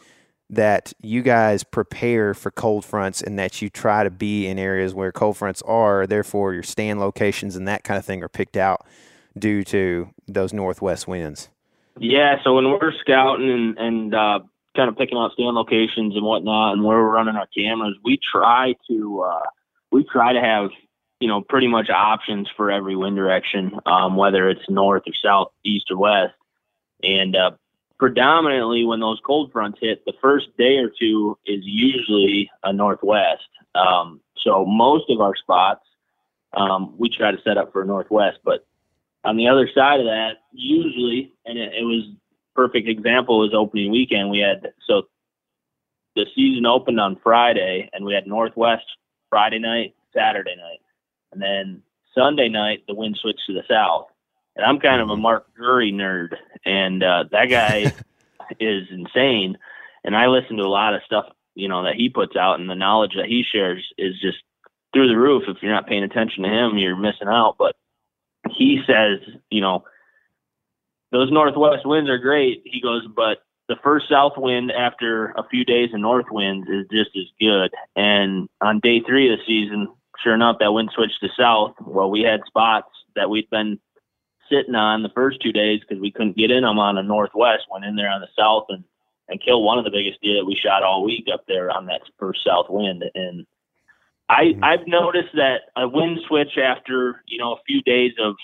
[0.49, 4.93] that you guys prepare for cold fronts and that you try to be in areas
[4.93, 8.57] where cold fronts are, therefore your stand locations and that kind of thing are picked
[8.57, 8.85] out
[9.39, 11.47] due to those northwest winds?
[11.97, 14.39] Yeah, so when we're scouting and, and uh,
[14.75, 18.19] kind of picking out stand locations and whatnot, and where we're running our cameras, we
[18.33, 19.43] try to uh,
[19.91, 20.69] we try to have
[21.19, 25.51] you know pretty much options for every wind direction, um, whether it's north or south,
[25.63, 26.33] east or west.
[27.03, 27.51] And uh,
[27.97, 33.47] predominantly, when those cold fronts hit, the first day or two is usually a northwest.
[33.75, 35.81] Um, so most of our spots
[36.53, 38.65] um, we try to set up for a northwest, but
[39.23, 42.09] on the other side of that, usually, and it, it was
[42.55, 44.29] perfect example was opening weekend.
[44.29, 45.03] We had so
[46.15, 48.83] the season opened on Friday, and we had Northwest
[49.31, 50.81] Friday night, Saturday night,
[51.31, 51.81] and then
[52.13, 54.07] Sunday night the wind switched to the south.
[54.55, 57.93] And I'm kind of a Mark Drury nerd, and uh, that guy
[58.59, 59.57] is insane.
[60.03, 62.69] And I listen to a lot of stuff, you know, that he puts out, and
[62.69, 64.37] the knowledge that he shares is just
[64.93, 65.43] through the roof.
[65.47, 67.55] If you're not paying attention to him, you're missing out.
[67.57, 67.75] But
[68.49, 69.85] he says, you know,
[71.11, 72.61] those northwest winds are great.
[72.65, 76.85] He goes, but the first south wind after a few days of north winds is
[76.91, 77.71] just as good.
[77.95, 79.87] And on day three of the season,
[80.21, 81.75] sure enough, that wind switched to south.
[81.79, 83.79] Well, we had spots that we'd been
[84.51, 87.63] sitting on the first two days because we couldn't get in them on a northwest.
[87.71, 88.83] Went in there on the south and
[89.29, 91.85] and killed one of the biggest deer that we shot all week up there on
[91.85, 93.05] that first south wind.
[93.15, 93.45] And
[94.27, 94.63] I mm-hmm.
[94.65, 98.35] I've noticed that a wind switch after you know a few days of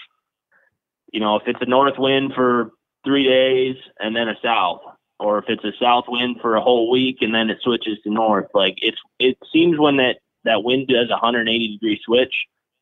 [1.11, 2.71] you know if it's a north wind for
[3.03, 4.81] three days and then a south,
[5.19, 8.09] or if it's a south wind for a whole week and then it switches to
[8.11, 8.47] north.
[8.53, 12.33] Like it's it seems when that that wind does a 180 degree switch,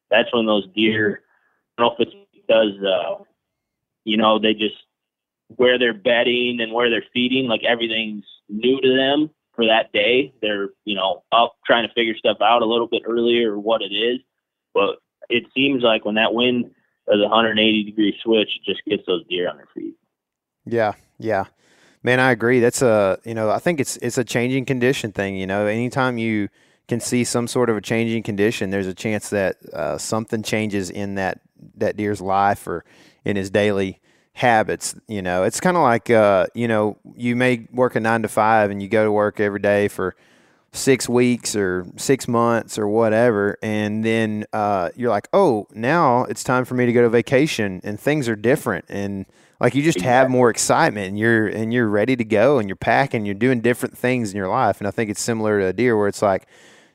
[0.09, 1.21] that's when those deer.
[1.77, 3.23] I don't know if it's because uh,
[4.03, 4.75] you know they just
[5.55, 10.33] where they're bedding and where they're feeding, like everything's new to them for that day.
[10.41, 13.81] They're, you know, up trying to figure stuff out a little bit earlier or what
[13.81, 14.19] it is.
[14.73, 14.97] But
[15.29, 16.71] it seems like when that wind
[17.07, 19.95] does a 180 degree switch, it just gets those deer on their feet.
[20.65, 21.45] Yeah, yeah.
[22.05, 22.59] Man, I agree.
[22.59, 25.37] That's a you know, I think it's it's a changing condition thing.
[25.37, 26.49] You know, anytime you
[26.87, 30.91] can see some sort of a changing condition, there's a chance that uh, something changes
[30.91, 31.41] in that
[31.77, 32.85] that deer's life or
[33.25, 34.01] in his daily
[34.33, 34.93] habits.
[35.07, 38.27] You know, it's kind of like uh, you know, you may work a nine to
[38.27, 40.15] five and you go to work every day for
[40.73, 46.43] six weeks or six months or whatever, and then uh, you're like, oh, now it's
[46.43, 49.25] time for me to go to vacation, and things are different, and
[49.59, 52.75] like you just have more excitement, and you're and you're ready to go, and you're
[52.75, 55.73] packing, you're doing different things in your life, and I think it's similar to a
[55.73, 56.47] deer where it's like,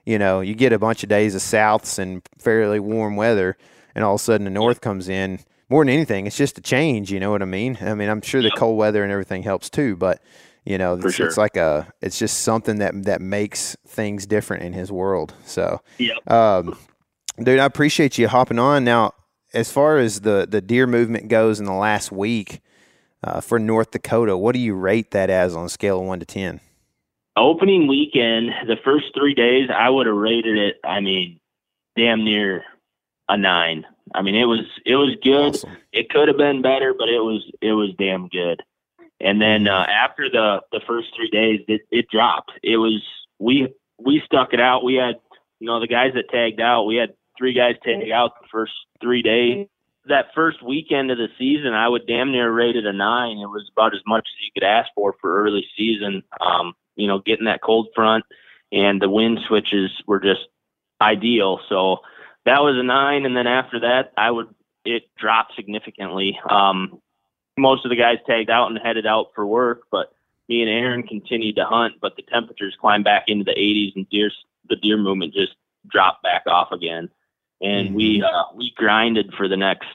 [0.05, 3.57] you know, you get a bunch of days of souths and fairly warm weather,
[3.95, 5.41] and all of a sudden the north comes in.
[5.69, 7.13] More than anything, it's just a change.
[7.13, 7.79] You know what I mean?
[7.81, 10.21] I mean, I'm sure the cold weather and everything helps too, but
[10.65, 11.27] you know, it's, sure.
[11.27, 15.33] it's like a, it's just something that that makes things different in his world.
[15.45, 16.15] So, Yeah.
[16.27, 16.77] um,
[17.39, 18.83] dude, I appreciate you hopping on.
[18.85, 19.13] Now,
[19.53, 22.61] as far as the the deer movement goes in the last week
[23.23, 26.21] uh, for North Dakota, what do you rate that as on a scale of one
[26.21, 26.61] to ten?
[27.37, 30.77] Opening weekend, the first three days, I would have rated it.
[30.85, 31.39] I mean,
[31.97, 32.65] damn near
[33.29, 33.87] a nine.
[34.15, 35.55] I mean, it was it was good.
[35.55, 35.77] Awesome.
[35.93, 38.63] It could have been better, but it was it was damn good.
[39.21, 42.53] And then uh, after the the first three days, it, it dropped.
[42.63, 43.03] It was
[43.39, 44.83] we we stuck it out.
[44.83, 45.17] We had
[45.61, 46.85] you know the guys that tagged out.
[46.85, 49.67] We had three guys tag out the first three days.
[50.07, 53.39] That first weekend of the season, I would damn near rate it a nine.
[53.39, 56.23] It was about as much as you could ask for for early season.
[56.41, 58.25] Um, you know, getting that cold front
[58.71, 60.47] and the wind switches were just
[61.01, 61.61] ideal.
[61.69, 61.99] So
[62.45, 63.25] that was a nine.
[63.25, 66.39] And then after that, I would it dropped significantly.
[66.49, 67.01] Um,
[67.59, 70.13] most of the guys tagged out and headed out for work, but
[70.49, 71.95] me and Aaron continued to hunt.
[72.01, 74.31] But the temperatures climbed back into the 80s, and deer
[74.69, 75.53] the deer movement just
[75.89, 77.11] dropped back off again.
[77.61, 79.89] And we uh, we grinded for the next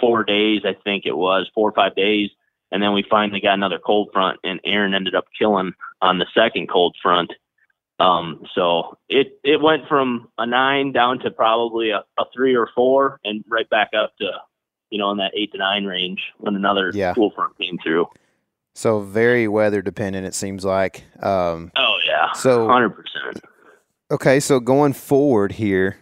[0.00, 2.30] four days, I think it was four or five days,
[2.72, 6.26] and then we finally got another cold front, and Aaron ended up killing on the
[6.34, 7.32] second cold front.
[8.00, 12.68] Um, so it it went from a nine down to probably a, a three or
[12.74, 14.30] four, and right back up to
[14.90, 17.14] you know in that eight to nine range when another Yeah.
[17.14, 18.06] cool front came through.
[18.74, 21.04] So very weather dependent, it seems like.
[21.22, 23.44] Um, Oh yeah, So- hundred percent.
[24.10, 25.98] okay, so going forward here,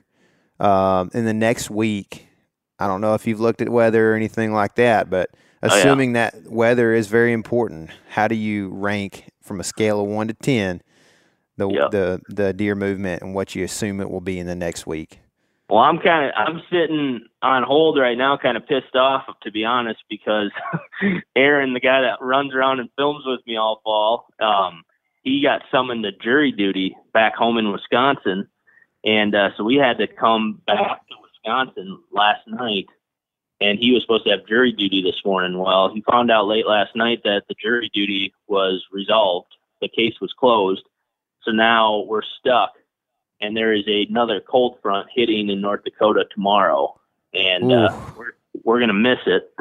[0.61, 2.29] um, in the next week,
[2.79, 5.31] I don't know if you've looked at weather or anything like that, but
[5.63, 5.75] Oh, yeah.
[5.75, 10.29] assuming that weather is very important, how do you rank from a scale of one
[10.29, 10.81] to ten
[11.59, 11.89] the Yeah.
[11.91, 15.21] the the deer movement and what you assume it will be in the next week?
[15.69, 19.51] Well, I'm kind of I'm sitting on hold right now, kind of pissed off to
[19.53, 20.51] be honest, because
[21.37, 24.83] Aaron, the guy that runs around and films with me all fall, um,
[25.23, 28.49] he got summoned to jury duty back home in Wisconsin,
[29.05, 32.87] and uh, so we had to come back to Wisconsin last night,
[33.61, 35.59] and he was supposed to have jury duty this morning.
[35.59, 40.15] Well, he found out late last night that the jury duty was resolved, the case
[40.21, 40.85] was closed,
[41.43, 42.73] so now we're stuck
[43.41, 46.99] and there is another cold front hitting in North Dakota tomorrow,
[47.33, 48.33] and uh, we're
[48.65, 49.55] we're gonna miss it.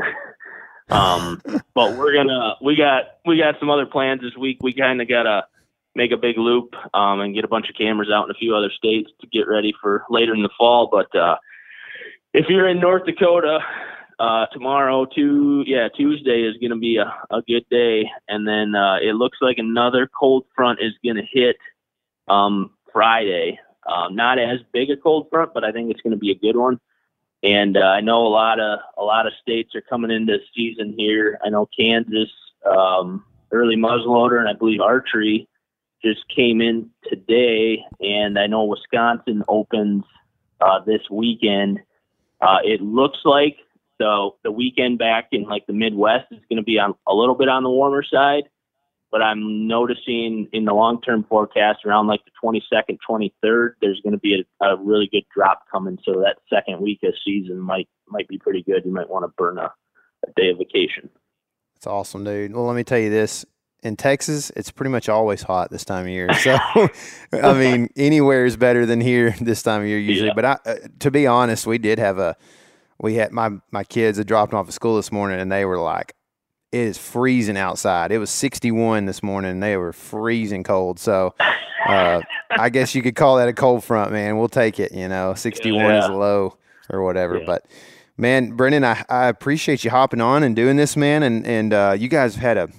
[0.89, 1.41] um,
[1.73, 4.58] but we're gonna we got we got some other plans this week.
[4.62, 5.45] We kind of gotta
[5.95, 8.56] make a big loop um, and get a bunch of cameras out in a few
[8.56, 10.89] other states to get ready for later in the fall.
[10.91, 11.38] But uh,
[12.34, 13.60] if you're in North Dakota.
[14.19, 15.08] Uh, tomorrow,
[15.65, 19.38] yeah, Tuesday is going to be a, a good day, and then uh, it looks
[19.39, 21.56] like another cold front is going to hit
[22.28, 23.58] um, Friday.
[23.88, 26.36] Um, not as big a cold front, but I think it's going to be a
[26.36, 26.82] good one.
[27.41, 30.93] And uh, I know a lot of a lot of states are coming into season
[30.97, 31.39] here.
[31.43, 32.30] I know Kansas
[32.69, 35.47] um, early muzzleloader, and I believe archery
[36.03, 37.79] just came in today.
[37.99, 40.03] And I know Wisconsin opens
[40.62, 41.79] uh, this weekend.
[42.41, 43.57] Uh, it looks like
[43.99, 47.35] the the weekend back in like the Midwest is going to be on a little
[47.35, 48.43] bit on the warmer side
[49.12, 54.13] but I'm noticing in the long term forecast around like the 22nd, 23rd, there's going
[54.13, 55.97] to be a, a really good drop coming.
[56.03, 58.83] So that second week of season might might be pretty good.
[58.85, 59.71] You might want to burn a,
[60.27, 61.09] a day of vacation.
[61.75, 62.53] It's awesome, dude.
[62.53, 63.45] Well, let me tell you this.
[63.81, 66.33] In Texas, it's pretty much always hot this time of year.
[66.33, 66.57] So,
[67.33, 70.27] I mean, anywhere is better than here this time of year usually.
[70.27, 70.33] Yeah.
[70.35, 72.35] But I, uh, to be honest, we did have a,
[72.99, 75.79] we had my my kids had dropped off at school this morning, and they were
[75.79, 76.13] like,
[76.73, 80.99] "It is freezing outside." It was 61 this morning, and they were freezing cold.
[80.99, 81.33] So,
[81.87, 84.37] uh, I guess you could call that a cold front, man.
[84.37, 84.91] We'll take it.
[84.91, 86.57] You know, 61 is low
[86.89, 87.37] or whatever.
[87.37, 87.45] Yeah.
[87.45, 87.65] But
[88.17, 91.23] man, Brendan, I, I appreciate you hopping on and doing this, man.
[91.23, 92.69] And and uh, you guys have had a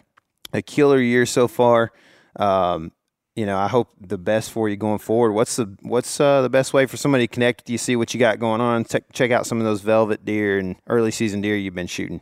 [0.53, 1.93] a killer year so far.
[2.37, 2.93] Um,
[3.37, 5.33] you know, I hope the best for you going forward.
[5.33, 8.13] What's the what's uh, the best way for somebody to connect with you, see what
[8.13, 11.57] you got going on, check out some of those velvet deer and early season deer
[11.57, 12.21] you've been shooting.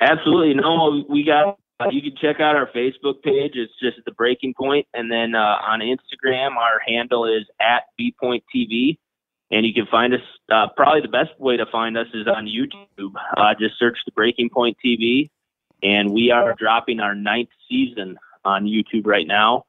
[0.00, 0.54] Absolutely.
[0.54, 1.58] No, we got.
[1.90, 3.52] You can check out our Facebook page.
[3.54, 8.96] It's just the Breaking Point, and then uh, on Instagram, our handle is at bpointtv,
[9.50, 10.20] and you can find us.
[10.50, 13.12] Uh, probably the best way to find us is on YouTube.
[13.36, 15.30] Uh, just search the Breaking Point TV,
[15.82, 19.66] and we are dropping our ninth season on YouTube right now,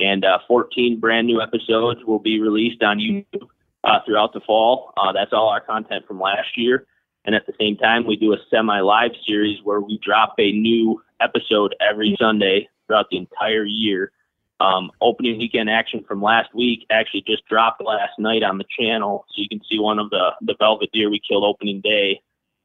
[0.00, 3.48] and uh, 14 brand new episodes will be released on YouTube
[3.84, 4.92] uh, throughout the fall.
[4.96, 6.86] Uh, that's all our content from last year.
[7.24, 10.52] And at the same time, we do a semi live series where we drop a
[10.52, 14.12] new episode every Sunday throughout the entire year.
[14.60, 19.24] Um, opening weekend action from last week actually just dropped last night on the channel,
[19.28, 22.20] so you can see one of the the velvet deer we killed opening day,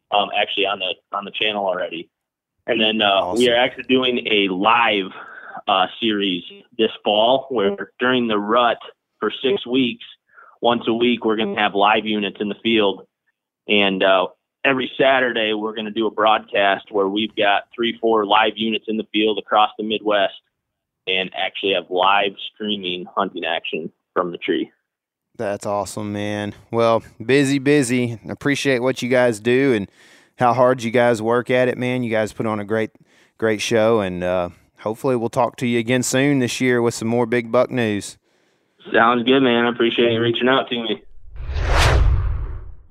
[0.09, 2.09] um, actually on the on the channel already.
[2.65, 3.39] And then uh, Awesome.
[3.39, 5.11] we are actually doing a live
[5.67, 6.43] uh, series
[6.77, 8.77] this fall, where during the rut
[9.19, 10.03] for six weeks,
[10.61, 13.05] once a week, we're going to have live units in the field,
[13.67, 14.27] and uh,
[14.63, 18.85] every Saturday we're going to do a broadcast where we've got three, four live units
[18.87, 20.33] in the field across the Midwest,
[21.05, 24.71] and actually have live streaming hunting action from the tree.
[25.37, 26.53] That's awesome, man.
[26.71, 28.19] Well, busy, busy.
[28.29, 29.89] Appreciate what you guys do and
[30.37, 32.03] how hard you guys work at it, man.
[32.03, 32.91] You guys put on a great,
[33.37, 37.07] great show, and uh, hopefully we'll talk to you again soon this year with some
[37.07, 38.17] more big buck news.
[38.91, 39.65] Sounds good, man.
[39.65, 41.03] I appreciate you reaching out to me.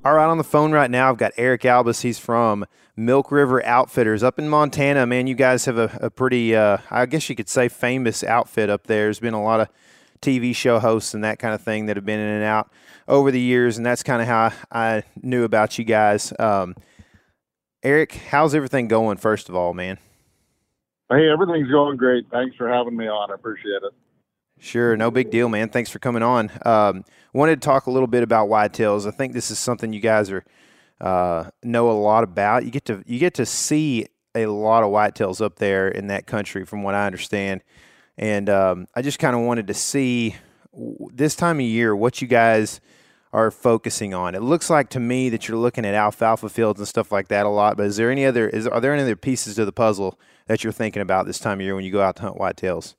[0.04, 2.02] All right, on the phone right now, I've got Eric Albus.
[2.02, 2.66] He's from
[2.96, 5.06] Milk River Outfitters up in Montana.
[5.06, 8.68] Man, you guys have a, a pretty, uh, I guess you could say, famous outfit
[8.68, 9.04] up there.
[9.04, 9.68] There's been a lot of
[10.20, 12.70] TV show hosts and that kind of thing that have been in and out
[13.06, 16.32] over the years, and that's kind of how I knew about you guys.
[16.38, 16.74] Um,
[17.82, 19.98] Eric, how's everything going, first of all, man?
[21.10, 22.24] Hey, everything's going great.
[22.30, 23.30] Thanks for having me on.
[23.30, 23.92] I appreciate it.
[24.60, 25.68] Sure, no big deal, man.
[25.68, 26.50] Thanks for coming on.
[26.64, 29.06] Um, wanted to talk a little bit about whitetails.
[29.06, 30.44] I think this is something you guys are
[31.00, 32.64] uh, know a lot about.
[32.64, 34.06] You get to you get to see
[34.36, 37.62] a lot of whitetails up there in that country, from what I understand.
[38.16, 40.36] And um, I just kind of wanted to see
[40.72, 42.80] w- this time of year what you guys
[43.32, 44.34] are focusing on.
[44.34, 47.46] It looks like to me that you're looking at alfalfa fields and stuff like that
[47.46, 47.76] a lot.
[47.76, 48.48] But is there any other?
[48.48, 51.58] Is are there any other pieces to the puzzle that you're thinking about this time
[51.58, 52.94] of year when you go out to hunt whitetails?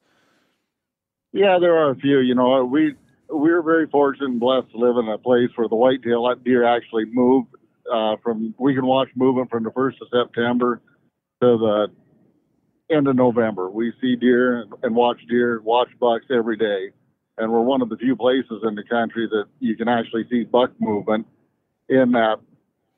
[1.32, 2.20] Yeah, there are a few.
[2.20, 2.96] You know, we
[3.30, 7.06] we're very fortunate and blessed to live in a place where the whitetail deer actually
[7.12, 7.46] move
[7.92, 8.56] uh, from.
[8.58, 10.82] We can watch movement from the first of September
[11.42, 11.88] to the
[12.94, 13.70] end of November.
[13.70, 16.90] We see deer and, and watch deer, watch bucks every day,
[17.38, 20.44] and we're one of the few places in the country that you can actually see
[20.44, 21.26] buck movement
[21.90, 22.38] in that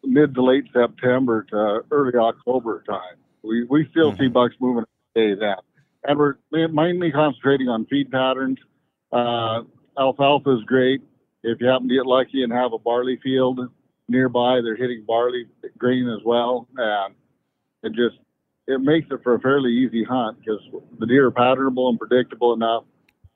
[0.03, 3.17] mid to late September to early October time.
[3.43, 5.55] We we still see bucks moving every day then
[6.07, 8.57] and we're mainly concentrating on feed patterns.
[9.11, 9.61] Uh,
[9.97, 11.01] alfalfa is great.
[11.43, 13.59] If you happen to get lucky and have a barley field
[14.07, 15.45] nearby, they're hitting barley
[15.77, 17.15] grain as well, and
[17.83, 18.17] it just
[18.67, 20.59] it makes it for a fairly easy hunt because
[20.99, 22.83] the deer are patternable and predictable enough.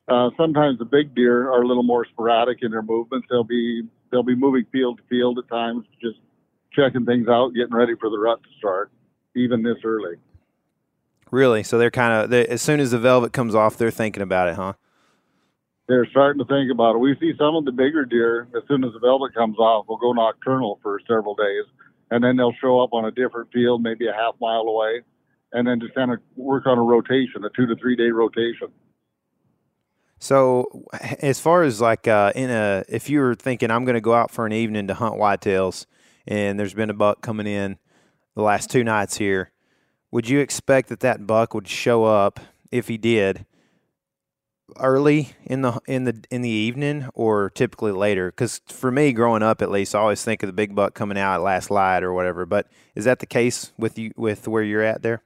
[0.09, 3.27] Uh, sometimes the big deer are a little more sporadic in their movements.
[3.29, 6.17] They'll be they'll be moving field to field at times, just
[6.73, 8.91] checking things out, getting ready for the rut to start,
[9.35, 10.15] even this early.
[11.31, 11.63] Really?
[11.63, 14.55] So they're kind of as soon as the velvet comes off, they're thinking about it,
[14.55, 14.73] huh?
[15.89, 16.99] they're starting to think about it.
[16.99, 19.97] We see some of the bigger deer as soon as the velvet comes off, will
[19.97, 21.65] go nocturnal for several days,
[22.11, 25.01] and then they'll show up on a different field, maybe a half mile away,
[25.51, 28.67] and then just kind of work on a rotation, a two to three day rotation.
[30.19, 30.85] So,
[31.21, 34.13] as far as like uh, in a, if you were thinking I'm going to go
[34.13, 35.85] out for an evening to hunt whitetails,
[36.27, 37.77] and there's been a buck coming in
[38.35, 39.51] the last two nights here,
[40.11, 42.39] would you expect that that buck would show up
[42.69, 43.45] if he did
[44.77, 48.29] early in the in the in the evening or typically later?
[48.29, 51.17] Because for me, growing up at least, I always think of the big buck coming
[51.17, 52.45] out last light or whatever.
[52.45, 55.23] But is that the case with you with where you're at there?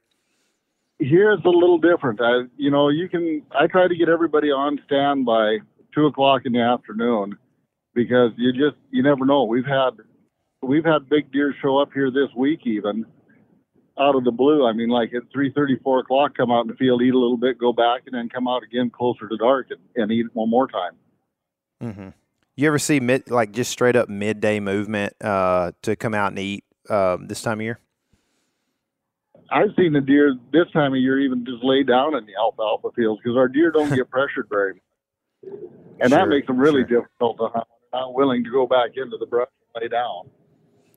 [1.04, 2.20] Here it's a little different.
[2.22, 3.42] I, you know, you can.
[3.52, 5.58] I try to get everybody on stand by
[5.94, 7.36] two o'clock in the afternoon
[7.94, 9.44] because you just you never know.
[9.44, 9.90] We've had
[10.62, 13.04] we've had big deer show up here this week even
[13.98, 14.66] out of the blue.
[14.66, 17.18] I mean, like at three thirty, four o'clock, come out in the field, eat a
[17.18, 20.26] little bit, go back, and then come out again closer to dark and, and eat
[20.32, 20.92] one more time.
[21.82, 22.08] Mm-hmm.
[22.56, 26.38] You ever see mid like just straight up midday movement uh, to come out and
[26.38, 27.80] eat um, this time of year?
[29.50, 32.88] I've seen the deer this time of year even just lay down in the alfalfa
[32.96, 35.52] fields because our deer don't get pressured very much,
[36.00, 37.00] and Sure, that makes them really sure.
[37.02, 37.66] difficult to hunt.
[37.92, 40.28] They're not willing to go back into the brush and lay down.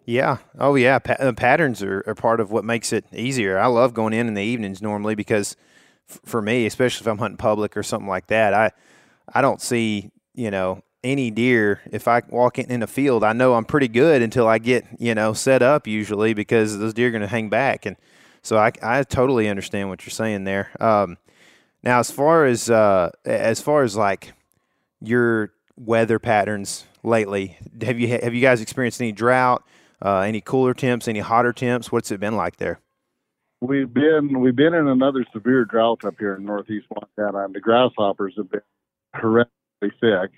[0.06, 0.38] Yeah.
[0.58, 1.00] Oh, yeah.
[1.00, 3.58] Pa- uh, patterns are, are part of what makes it easier.
[3.60, 5.58] I love going in in the evenings normally because
[6.10, 8.72] f- for me, especially if I'm hunting public or something like that, I
[9.34, 13.24] I don't see you know any deer if I walk in in a field.
[13.26, 16.94] I know I'm pretty good until I get you know set up usually because those
[16.94, 17.98] deer are going to hang back, and
[18.48, 20.72] so I I totally understand what you're saying there.
[20.80, 21.18] Um,
[21.84, 24.34] now as far as uh, as far as like
[25.02, 29.64] your weather patterns lately, have you have you guys experienced any drought?
[30.02, 31.08] Uh, any cooler temps?
[31.08, 31.92] Any hotter temps?
[31.92, 32.80] What's it been like there?
[33.60, 37.60] We've been we've been in another severe drought up here in northeast Montana, and the
[37.60, 38.62] grasshoppers have been
[39.14, 40.32] horrendously sick.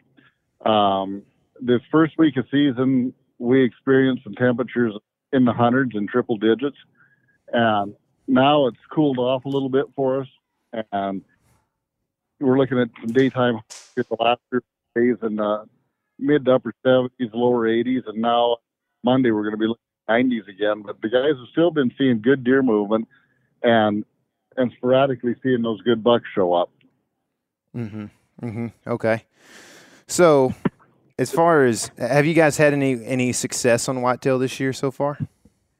[0.65, 1.21] Um,
[1.61, 4.93] this first week of season, we experienced some temperatures
[5.31, 6.77] in the hundreds and triple digits,
[7.53, 7.95] and
[8.27, 10.27] now it's cooled off a little bit for us.
[10.91, 11.23] And
[12.39, 13.59] we're looking at some daytime
[13.95, 14.61] the last few
[14.95, 15.65] days in the
[16.17, 18.57] mid to upper 70s, lower 80s, and now
[19.03, 20.83] Monday we're going to be looking at 90s again.
[20.85, 23.07] But the guys have still been seeing good deer movement,
[23.63, 24.05] and
[24.57, 26.69] and sporadically seeing those good bucks show up.
[27.75, 28.05] Mm-hmm.
[28.41, 28.67] Mm-hmm.
[28.87, 29.23] Okay.
[30.07, 30.53] So,
[31.17, 34.91] as far as have you guys had any any success on whitetail this year so
[34.91, 35.17] far?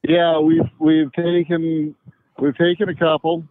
[0.03, 1.95] Yeah, we've we've taken
[2.39, 3.45] we've taken a couple,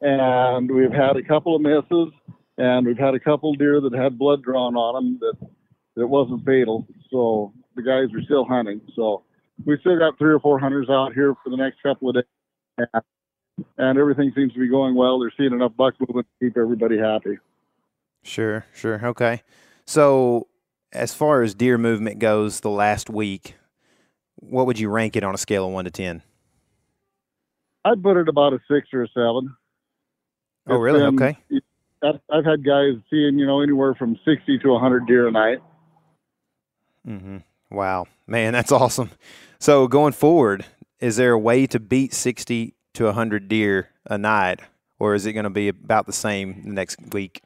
[0.00, 2.12] and we've had a couple of misses,
[2.56, 5.48] and we've had a couple deer that had blood drawn on them that
[5.96, 6.86] that wasn't fatal.
[7.10, 8.80] So the guys are still hunting.
[8.96, 9.24] So
[9.64, 12.86] we still got three or four hunters out here for the next couple of days,
[13.76, 15.18] and, everything seems to be going well.
[15.18, 17.38] They're seeing enough buck movement to keep everybody happy.
[18.22, 19.06] Sure, sure.
[19.06, 19.42] Okay.
[19.86, 20.48] So,
[20.92, 23.56] as far as deer movement goes, the last week,
[24.40, 26.22] what would you rank it on a scale of one to ten?
[27.84, 29.54] I'd put it about a six or a seven.
[30.66, 31.00] Oh, really?
[31.00, 31.38] been- okay.
[32.02, 35.58] I've, I've had guys seeing you know anywhere from sixty to hundred deer a night.
[37.06, 37.38] Mm-hmm.
[37.70, 39.10] Wow, man, that's awesome.
[39.58, 40.64] So, going forward,
[41.00, 44.60] is there a way to beat sixty to hundred deer a night,
[44.98, 47.42] or is it going to be about the same next week?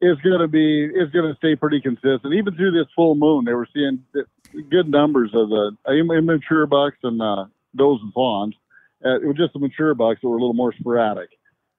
[0.00, 2.32] It's going to be it's going to stay pretty consistent.
[2.32, 4.02] Even through this full moon, they were seeing
[4.70, 7.44] good numbers of the immature bucks and uh,
[7.76, 8.54] does and fawns.
[9.04, 11.30] Uh, it was just the mature bucks that were a little more sporadic.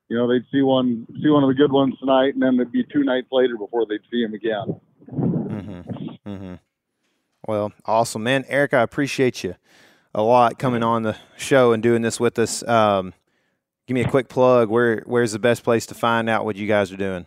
[0.10, 2.72] You know, they'd see one see one of the good ones tonight, and then it'd
[2.72, 4.80] be two nights later before they'd see him again.
[5.10, 6.30] Mm-hmm.
[6.30, 6.54] Mm-hmm.
[7.48, 8.46] Well, awesome, man.
[8.48, 9.56] Eric, I appreciate you
[10.14, 12.62] a lot coming on the show and doing this with us.
[12.68, 13.14] Um,
[13.88, 14.70] give me a quick plug.
[14.70, 17.26] Where Where's the best place to find out what you guys are doing?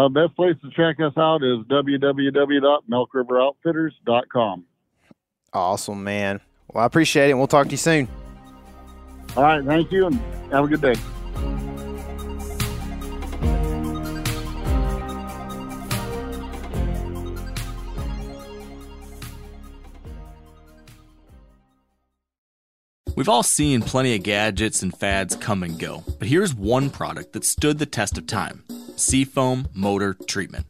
[0.00, 4.64] Uh, best place to check us out is www.milkriveroutfitters.com.
[5.52, 6.40] Awesome, man.
[6.72, 7.32] Well, I appreciate it.
[7.32, 8.08] and We'll talk to you soon.
[9.36, 10.18] All right, thank you, and
[10.50, 10.94] have a good day.
[23.16, 27.34] We've all seen plenty of gadgets and fads come and go, but here's one product
[27.34, 28.64] that stood the test of time
[29.00, 30.69] Seafoam Motor Treatment.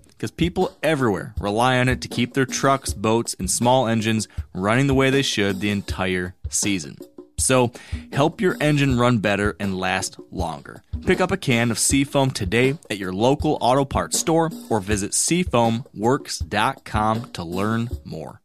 [0.21, 4.85] because people everywhere rely on it to keep their trucks, boats, and small engines running
[4.85, 6.95] the way they should the entire season.
[7.39, 7.71] So,
[8.13, 10.83] help your engine run better and last longer.
[11.07, 15.13] Pick up a can of Seafoam today at your local auto parts store or visit
[15.13, 18.41] seafoamworks.com to learn more.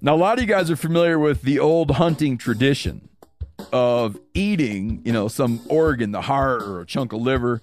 [0.00, 3.08] Now, a lot of you guys are familiar with the old hunting tradition
[3.72, 7.62] of eating, you know, some organ, the heart or a chunk of liver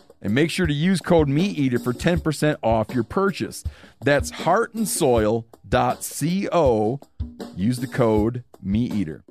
[0.21, 3.65] and make sure to use code MeatEater for 10% off your purchase.
[4.01, 6.99] That's heartandsoil.co.
[7.55, 9.23] Use the code MeatEater.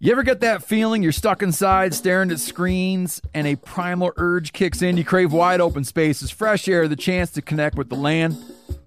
[0.00, 4.52] You ever get that feeling you're stuck inside staring at screens and a primal urge
[4.52, 4.96] kicks in?
[4.96, 8.36] You crave wide open spaces, fresh air, the chance to connect with the land?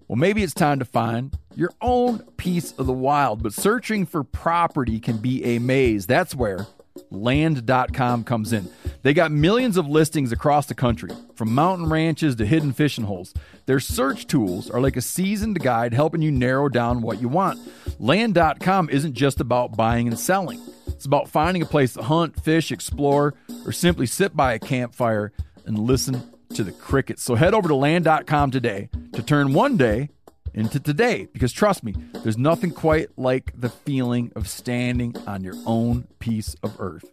[0.08, 4.24] Well, maybe it's time to find your own piece of the wild, but searching for
[4.24, 6.08] property can be a maze.
[6.08, 6.66] That's where
[7.12, 8.70] land.com comes in.
[9.04, 13.34] They got millions of listings across the country, from mountain ranches to hidden fishing holes.
[13.66, 17.60] Their search tools are like a seasoned guide helping you narrow down what you want.
[18.00, 20.62] Land.com isn't just about buying and selling.
[20.88, 23.34] It's about finding a place to hunt, fish, explore,
[23.66, 25.32] or simply sit by a campfire
[25.66, 26.22] and listen
[26.56, 27.24] to the crickets.
[27.24, 30.10] So head over to land.com today to turn one day
[30.54, 31.94] into today because trust me,
[32.24, 37.12] there's nothing quite like the feeling of standing on your own piece of earth.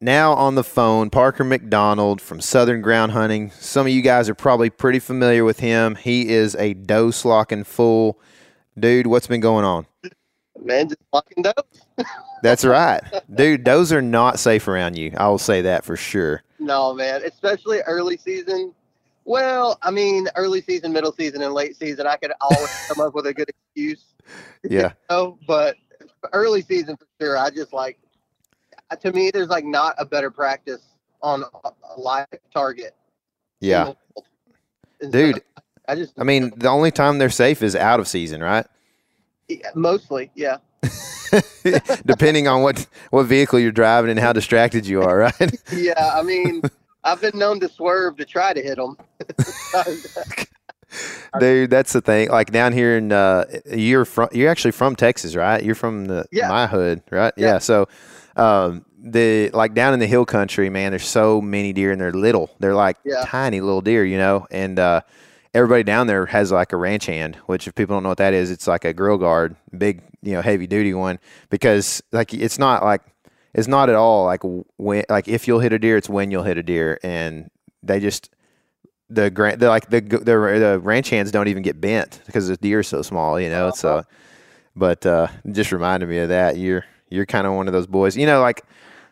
[0.00, 3.52] Now on the phone, Parker McDonald from Southern Ground Hunting.
[3.52, 5.94] Some of you guys are probably pretty familiar with him.
[5.94, 8.18] He is a dose locking fool.
[8.76, 9.86] Dude, what's been going on?
[10.60, 11.54] Man, just locking does.
[12.42, 13.00] That's right.
[13.32, 15.12] Dude, those are not safe around you.
[15.16, 16.42] I will say that for sure.
[16.58, 18.74] No, man, especially early season.
[19.24, 23.14] Well, I mean, early season, middle season, and late season, I could always come up
[23.14, 24.04] with a good excuse.
[24.62, 24.82] Yeah.
[24.82, 25.38] You know?
[25.48, 25.74] But
[26.32, 27.98] early season for sure, I just like.
[29.00, 30.80] To me, there's like not a better practice
[31.22, 32.94] on a live target.
[33.60, 33.84] Yeah.
[33.84, 33.96] the world.
[35.00, 35.42] So Dude,
[35.88, 36.12] I just.
[36.20, 38.64] I mean, the only time they're safe is out of season, right?
[39.48, 40.58] Yeah, mostly, yeah.
[42.06, 45.62] Depending on what what vehicle you're driving and how distracted you are, right?
[45.72, 46.62] Yeah, I mean,
[47.04, 48.96] I've been known to swerve to try to hit them.
[51.40, 52.28] Dude, that's the thing.
[52.28, 55.62] Like down here in uh you're from you're actually from Texas, right?
[55.64, 56.48] You're from the Yeah.
[56.48, 57.32] my hood, right?
[57.36, 57.52] Yeah.
[57.54, 57.58] Yeah.
[57.58, 57.88] So
[58.36, 62.12] um the like down in the hill country, man, there's so many deer and they're
[62.12, 62.50] little.
[62.60, 63.24] They're like Yeah.
[63.26, 65.00] tiny little deer, you know, and uh
[65.54, 68.34] everybody down there has like a ranch hand, which if people don't know what that
[68.34, 72.58] is, it's like a grill guard, big, you know, heavy duty one because like it's
[72.58, 73.00] not like
[73.54, 74.40] it's not at all like
[74.76, 77.50] when like if you'll hit a deer, it's when you'll hit a deer and
[77.82, 78.30] they just
[79.10, 82.56] the grant the like the the the ranch hands don't even get bent because the
[82.56, 83.70] deer is so small, you know.
[83.70, 84.04] So,
[84.74, 86.56] but uh, just reminded me of that.
[86.56, 88.62] You're you're kind of one of those boys, you know, like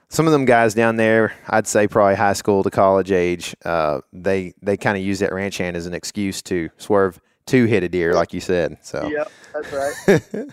[0.09, 1.35] some of them guys down there.
[1.49, 3.55] I'd say probably high school to college age.
[3.65, 7.21] Uh, they they kind of use that ranch hand as an excuse to swerve
[7.51, 8.79] to hit a deer, like you said.
[8.83, 10.47] So, Yep, that's right.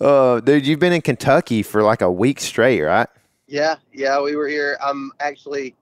[0.00, 3.08] uh, dude, you've been in Kentucky for like a week straight, right?
[3.46, 4.76] Yeah, yeah, we were here.
[4.82, 5.74] I'm actually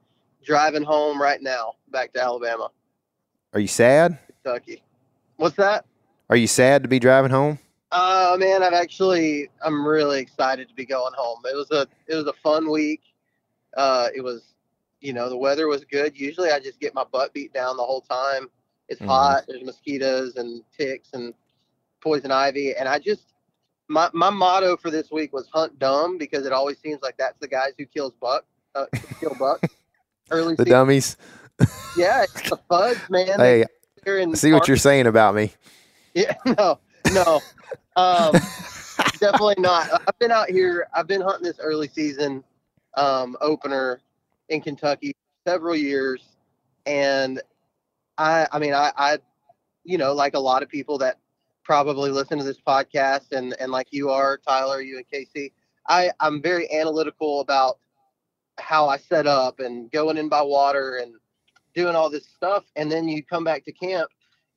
[0.44, 2.68] driving home right now, back to Alabama,
[3.54, 4.18] Are you sad?
[4.42, 4.82] Kentucky.
[5.36, 5.86] What's that?
[6.28, 7.58] Are you sad to be driving home?
[7.90, 11.40] Uh man, I've actually I'm really excited to be going home.
[11.44, 13.02] It was a it was a fun week.
[13.76, 14.54] Uh it was
[15.00, 16.18] you know, the weather was good.
[16.18, 18.48] Usually I just get my butt beat down the whole time.
[18.88, 19.06] It's Mhm.
[19.06, 21.34] hot, there's mosquitoes and ticks and
[22.02, 23.34] poison ivy and I just
[23.88, 27.38] my my motto for this week was hunt dumb because it always seems like that's
[27.38, 28.86] the guys who kills buck uh,
[29.20, 29.68] kill bucks
[30.30, 30.78] early The season.
[30.78, 31.16] dummies.
[31.94, 33.38] Yeah, it's the fudge, man.
[33.38, 33.64] Hey,
[34.04, 35.52] They're in I see what you're saying about me.
[36.14, 36.78] Yeah, no,
[37.10, 37.44] no,
[37.96, 38.34] um,
[39.20, 39.88] definitely not.
[39.92, 40.88] I've been out here.
[40.94, 42.42] I've been hunting this early season
[42.96, 44.00] um, opener
[44.48, 45.12] in Kentucky
[45.46, 46.36] several years,
[46.86, 47.42] and
[48.22, 49.18] I, I mean, I, I,
[49.84, 51.18] you know, like a lot of people that
[51.64, 55.52] probably listen to this podcast, and and like you are, Tyler, you and Casey,
[55.88, 57.78] I, I'm very analytical about
[58.58, 61.14] how I set up and going in by water and
[61.74, 64.08] doing all this stuff, and then you come back to camp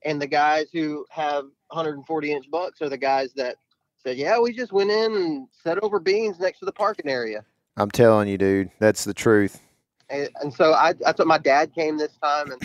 [0.03, 3.55] and the guys who have 140 inch bucks are the guys that
[3.97, 7.43] said, "Yeah, we just went in and set over beans next to the parking area."
[7.77, 9.59] I'm telling you, dude, that's the truth.
[10.09, 12.61] And, and so I, I told my dad came this time, and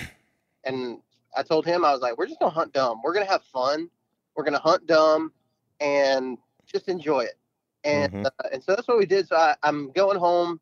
[0.65, 0.99] and
[1.37, 3.01] I told him I was like, "We're just gonna hunt dumb.
[3.05, 3.91] We're gonna have fun.
[4.35, 5.33] We're gonna hunt dumb,
[5.81, 7.39] and just enjoy it."
[7.85, 8.27] And Mhm.
[8.27, 9.29] uh, and so that's what we did.
[9.29, 10.61] So I, I'm going home,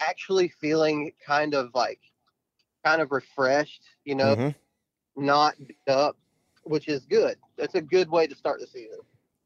[0.00, 2.00] actually feeling kind of like,
[2.84, 4.54] kind of refreshed, you know, Mhm.
[5.16, 5.54] not
[5.86, 6.16] up,
[6.64, 7.36] which is good.
[7.56, 8.98] That's a good way to start the season.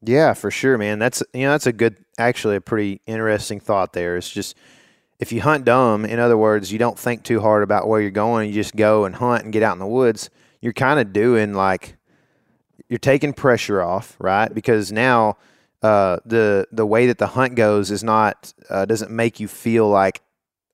[0.02, 0.98] Yeah, for sure, man.
[0.98, 4.16] That's you know that's a good, actually a pretty interesting thought there.
[4.16, 4.56] It's just
[5.18, 8.10] if you hunt dumb, in other words, you don't think too hard about where you're
[8.10, 8.48] going.
[8.48, 10.30] You just go and hunt and get out in the woods.
[10.60, 11.96] You're kind of doing like
[12.88, 14.52] you're taking pressure off, right?
[14.52, 15.36] Because now
[15.82, 19.88] uh, the the way that the hunt goes is not uh, doesn't make you feel
[19.88, 20.22] like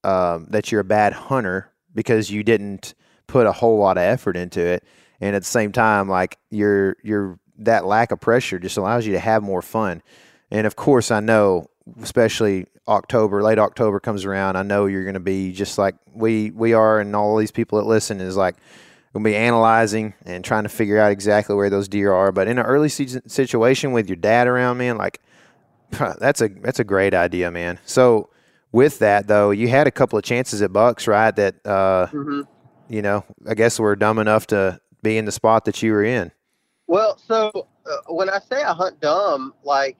[0.03, 2.95] um, that you're a bad hunter because you didn't
[3.26, 4.84] put a whole lot of effort into it,
[5.20, 9.12] and at the same time, like you're you're that lack of pressure just allows you
[9.12, 10.03] to have more fun.
[10.51, 11.68] And of course, I know,
[12.03, 14.57] especially October, late October comes around.
[14.57, 17.78] I know you're going to be just like we we are, and all these people
[17.78, 18.57] that listen is like
[19.12, 22.32] going to be analyzing and trying to figure out exactly where those deer are.
[22.32, 25.20] But in an early season situation with your dad around, man, like
[26.18, 27.78] that's a that's a great idea, man.
[27.87, 28.28] So
[28.72, 31.35] with that though, you had a couple of chances at bucks, right?
[31.35, 32.41] That uh, Mm-hmm.
[32.89, 36.05] you know, I guess we're dumb enough to be in the spot that you were
[36.05, 36.32] in.
[36.87, 37.51] Well, so
[37.87, 39.97] uh, when I say I hunt dumb, like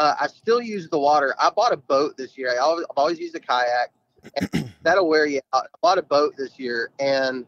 [0.00, 1.34] uh, I still use the water.
[1.38, 2.50] I bought a boat this year.
[2.50, 3.92] I always, I've always used a kayak,
[4.34, 5.64] and that'll wear you out.
[5.66, 7.44] I bought a boat this year, and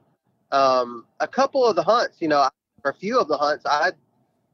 [0.53, 2.47] um, a couple of the hunts, you know,
[2.83, 3.93] for a few of the hunts, I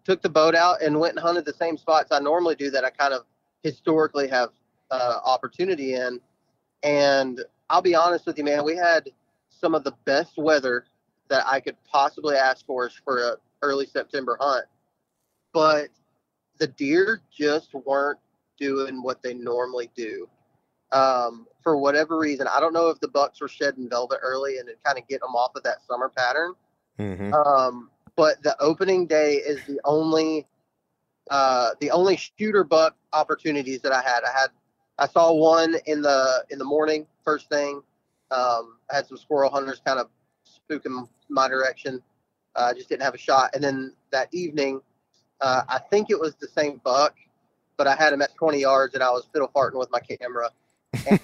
[0.04, 2.84] took the boat out and went and hunted the same spots I normally do that
[2.84, 3.24] I kind of
[3.64, 4.50] historically have
[4.92, 6.20] uh, opportunity in.
[6.84, 9.10] And I'll be honest with you, man, we had
[9.50, 10.84] some of the best weather
[11.30, 14.66] that I could possibly ask for is for a early September hunt.
[15.52, 15.88] But
[16.58, 18.18] the deer just weren't
[18.58, 20.28] doing what they normally do.
[20.90, 24.68] Um, for whatever reason, I don't know if the bucks were shedding velvet early and
[24.68, 26.54] it kind of get them off of that summer pattern.
[26.98, 27.34] Mm-hmm.
[27.34, 30.46] Um, but the opening day is the only
[31.30, 34.24] uh, the only shooter buck opportunities that I had.
[34.24, 34.48] I had
[34.98, 37.82] I saw one in the in the morning first thing.
[38.30, 40.08] Um, I had some squirrel hunters kind of
[40.44, 42.02] spooking my direction.
[42.56, 43.54] I uh, just didn't have a shot.
[43.54, 44.80] And then that evening,
[45.40, 47.14] uh, I think it was the same buck,
[47.76, 50.50] but I had him at 20 yards and I was fiddle farting with my camera.
[51.08, 51.20] And,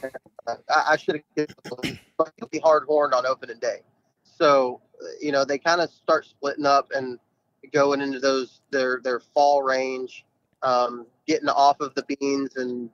[0.46, 1.48] uh, I, I should have
[2.16, 3.80] but be hard horned on opening day.
[4.22, 4.80] So,
[5.20, 7.18] you know, they kind of start splitting up and
[7.72, 10.24] going into those their their fall range,
[10.62, 12.90] um, getting off of the beans and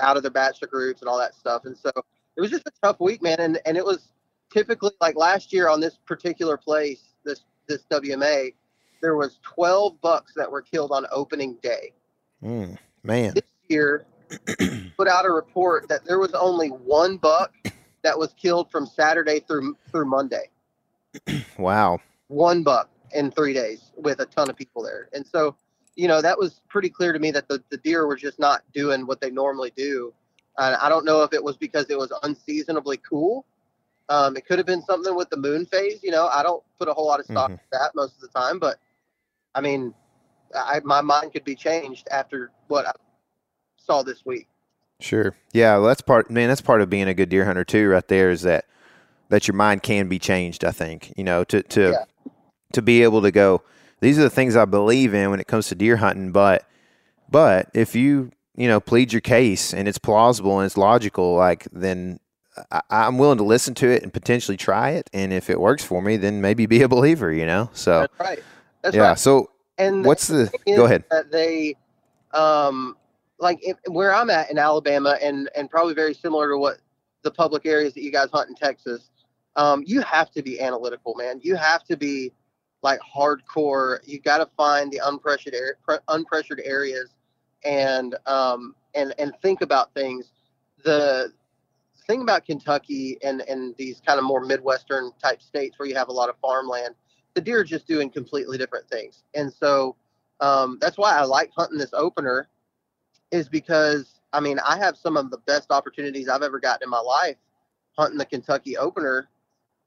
[0.00, 1.62] out of their bachelor groups and all that stuff.
[1.64, 1.90] And so
[2.36, 3.36] it was just a tough week, man.
[3.38, 4.12] And and it was
[4.52, 8.54] typically like last year on this particular place, this this WMA,
[9.02, 11.92] there was 12 bucks that were killed on opening day.
[12.42, 14.06] Mm, man, this year
[14.96, 17.52] put out a report that there was only one buck
[18.02, 20.48] that was killed from Saturday through through Monday.
[21.58, 25.54] wow, one buck in three days with a ton of people there, and so
[25.94, 28.62] you know that was pretty clear to me that the, the deer were just not
[28.72, 30.12] doing what they normally do.
[30.58, 33.46] And I don't know if it was because it was unseasonably cool.
[34.08, 36.02] Um, it could have been something with the moon phase.
[36.02, 37.52] You know, I don't put a whole lot of stock mm-hmm.
[37.52, 38.78] in that most of the time, but
[39.54, 39.94] I mean,
[40.54, 42.92] I, my mind could be changed after what I
[43.76, 44.48] saw this week.
[45.00, 45.34] Sure.
[45.52, 45.76] Yeah.
[45.76, 48.30] Well, that's part, man, that's part of being a good deer hunter too, right there
[48.30, 48.66] is that,
[49.28, 50.64] that your mind can be changed.
[50.64, 52.32] I think, you know, to, to, yeah.
[52.72, 53.62] to be able to go,
[54.00, 56.32] these are the things I believe in when it comes to deer hunting.
[56.32, 56.66] But,
[57.30, 61.66] but if you, you know, plead your case and it's plausible and it's logical, like
[61.72, 62.20] then
[62.70, 65.08] I, am willing to listen to it and potentially try it.
[65.12, 67.70] And if it works for me, then maybe be a believer, you know?
[67.72, 68.42] So, that's right.
[68.82, 69.08] That's yeah.
[69.08, 69.18] Right.
[69.18, 71.04] So, and what's the, the go ahead.
[71.30, 71.76] They,
[72.32, 72.96] um,
[73.38, 76.78] like if, where I'm at in Alabama and, and probably very similar to what
[77.22, 79.10] the public areas that you guys hunt in Texas,
[79.56, 81.40] um, you have to be analytical, man.
[81.42, 82.32] You have to be
[82.82, 83.98] like hardcore.
[84.04, 85.76] You got to find the unpressured, air,
[86.08, 87.10] unpressured areas
[87.64, 90.32] and, um, and, and think about things.
[90.84, 91.32] The,
[92.06, 96.08] thing about Kentucky and, and these kind of more Midwestern type states where you have
[96.08, 96.94] a lot of farmland,
[97.34, 99.24] the deer are just doing completely different things.
[99.34, 99.96] And so
[100.40, 102.48] um, that's why I like hunting this opener
[103.30, 106.90] is because I mean I have some of the best opportunities I've ever gotten in
[106.90, 107.36] my life
[107.96, 109.28] hunting the Kentucky opener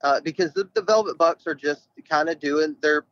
[0.03, 3.05] uh, because the, the velvet bucks are just kind of doing their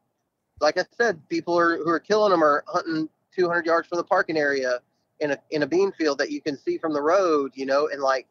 [0.61, 4.03] like I said people are who are killing them are hunting 200 yards from the
[4.03, 4.79] parking area
[5.19, 7.89] in a in a bean field that you can see from the road you know
[7.91, 8.27] and like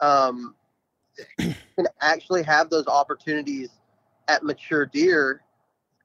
[0.00, 0.54] um,
[1.38, 3.70] can actually have those opportunities
[4.28, 5.42] at mature deer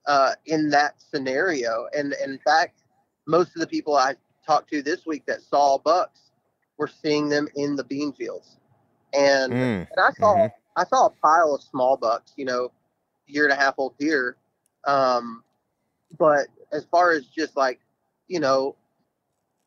[0.05, 1.88] uh, in that scenario.
[1.95, 2.82] And, and in fact,
[3.28, 4.15] most of the people I
[4.45, 6.32] talked to this week that saw bucks
[6.78, 8.57] were seeing them in the bean fields.
[9.13, 9.55] And, mm.
[9.55, 10.55] and I saw mm-hmm.
[10.76, 12.72] I saw a pile of small bucks, you know,
[13.28, 14.38] year and a half old deer.
[14.86, 15.43] Um,
[16.17, 17.80] but as far as just like,
[18.28, 18.76] you know,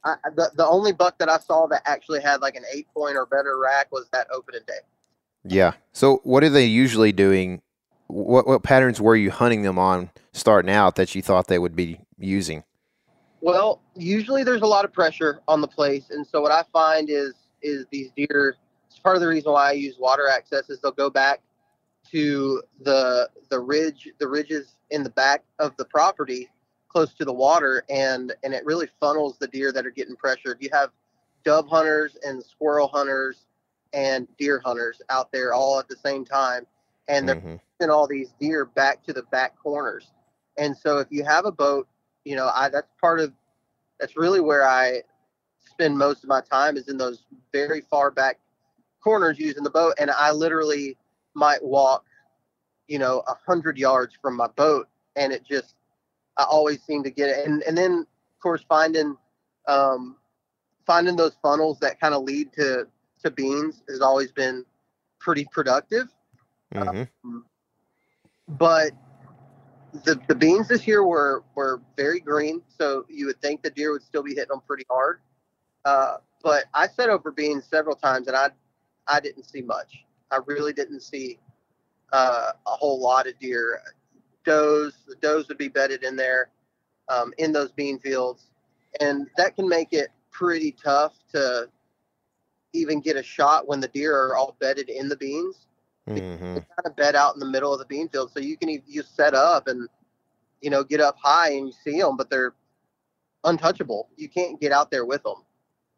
[0.04, 3.16] I, the, the only buck that I saw that actually had like an eight point
[3.16, 4.74] or better rack was that opening day.
[5.44, 5.72] Yeah.
[5.92, 7.60] So what are they usually doing?
[8.06, 11.76] What what patterns were you hunting them on starting out that you thought they would
[11.76, 12.64] be using?
[13.40, 17.10] Well, usually there's a lot of pressure on the place, and so what I find
[17.10, 18.56] is is these deer.
[18.86, 21.40] It's part of the reason why I use water access is they'll go back
[22.10, 26.48] to the the ridge the ridges in the back of the property
[26.88, 30.58] close to the water and and it really funnels the deer that are getting pressured.
[30.60, 30.90] You have
[31.44, 33.46] dove hunters and squirrel hunters
[33.92, 36.66] and deer hunters out there all at the same time
[37.08, 37.56] and they're mm-hmm.
[37.78, 40.12] pushing all these deer back to the back corners.
[40.58, 41.88] And so if you have a boat,
[42.24, 43.32] you know, I that's part of
[44.00, 45.02] that's really where I
[45.66, 48.38] spend most of my time is in those very far back
[49.02, 50.96] corners using the boat and I literally
[51.34, 52.04] might walk,
[52.88, 55.74] you know, a hundred yards from my boat and it just
[56.36, 57.46] I always seem to get it.
[57.46, 59.16] And and then of course finding
[59.66, 60.16] um,
[60.86, 62.86] finding those funnels that kind of lead to
[63.22, 64.64] to beans has always been
[65.18, 66.08] pretty productive.
[66.74, 67.04] Mm-hmm.
[67.24, 67.44] Um,
[68.48, 68.92] but
[70.04, 73.92] the the beans this year were were very green, so you would think the deer
[73.92, 75.20] would still be hitting them pretty hard.
[75.84, 78.50] Uh, but I set over beans several times, and I
[79.06, 80.04] I didn't see much.
[80.30, 81.38] I really didn't see
[82.12, 83.80] uh, a whole lot of deer
[84.44, 84.94] does.
[85.06, 86.50] The does would be bedded in there
[87.08, 88.50] um, in those bean fields,
[89.00, 91.68] and that can make it pretty tough to
[92.72, 95.68] even get a shot when the deer are all bedded in the beans.
[96.08, 96.54] Mm-hmm.
[96.54, 98.68] They kind of bed out in the middle of the bean field, so you can
[98.86, 99.88] you set up and
[100.60, 102.54] you know get up high and you see them, but they're
[103.44, 104.08] untouchable.
[104.16, 105.42] You can't get out there with them.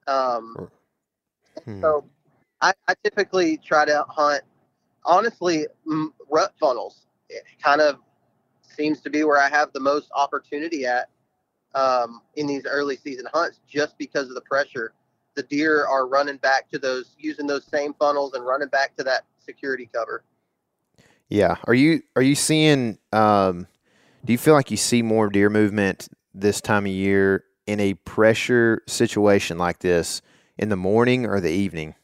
[0.07, 0.68] Um,
[1.64, 1.80] Hmm.
[1.80, 2.04] so
[2.61, 4.42] I, I typically try to hunt.
[5.04, 7.07] Honestly, m- rut funnels.
[7.28, 7.96] It kind of
[8.61, 11.09] seems to be where I have the most opportunity at
[11.74, 14.92] um, in these early season hunts, just because of the pressure.
[15.34, 19.04] The deer are running back to those, using those same funnels and running back to
[19.04, 20.24] that security cover.
[21.28, 21.57] Yeah.
[21.64, 22.99] Are you are you seeing?
[23.12, 23.66] Um,
[24.24, 27.94] do you feel like you see more deer movement this time of year in a
[27.94, 30.22] pressure situation like this
[30.59, 31.94] in the morning or the evening?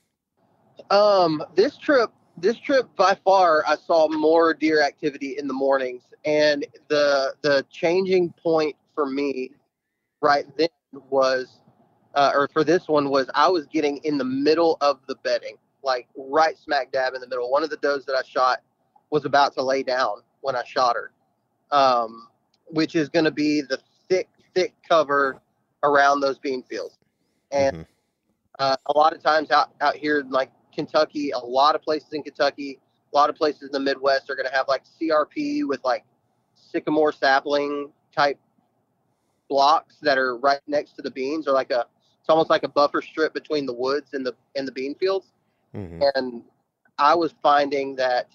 [0.91, 6.03] Um, this trip, this trip by far, I saw more deer activity in the mornings,
[6.25, 9.53] and the the changing point for me
[10.21, 10.69] right then
[11.11, 11.61] was,
[12.15, 15.57] uh, or for this one was, I was getting in the middle of the bedding,
[15.83, 17.51] like right smack dab in the middle.
[17.51, 18.63] One of the does that I shot
[19.11, 21.13] was about to lay down when I shot her,
[21.71, 22.29] um,
[22.69, 23.79] which is going to be the
[24.09, 25.41] thick, thick cover
[25.83, 26.99] around those bean fields,
[27.51, 27.87] and Mhm.
[28.59, 32.13] uh, a lot of times out out here in like Kentucky, a lot of places
[32.13, 32.81] in Kentucky,
[33.13, 36.05] a lot of places in the Midwest are going to have like CRP with like
[36.55, 38.39] sycamore sapling type
[39.49, 41.87] blocks that are right next to the beans, or like a
[42.21, 45.32] it's almost like a buffer strip between the woods and the and the bean fields.
[45.75, 46.03] Mm-hmm.
[46.15, 46.43] And
[46.99, 48.29] I was finding that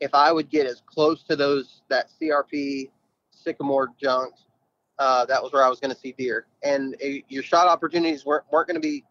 [0.00, 2.90] if I would get as close to those that CRP
[3.30, 4.34] sycamore junk,
[4.98, 6.46] uh, that was where I was going to see deer.
[6.62, 6.96] And
[7.28, 9.04] your shot opportunities weren't weren't going to be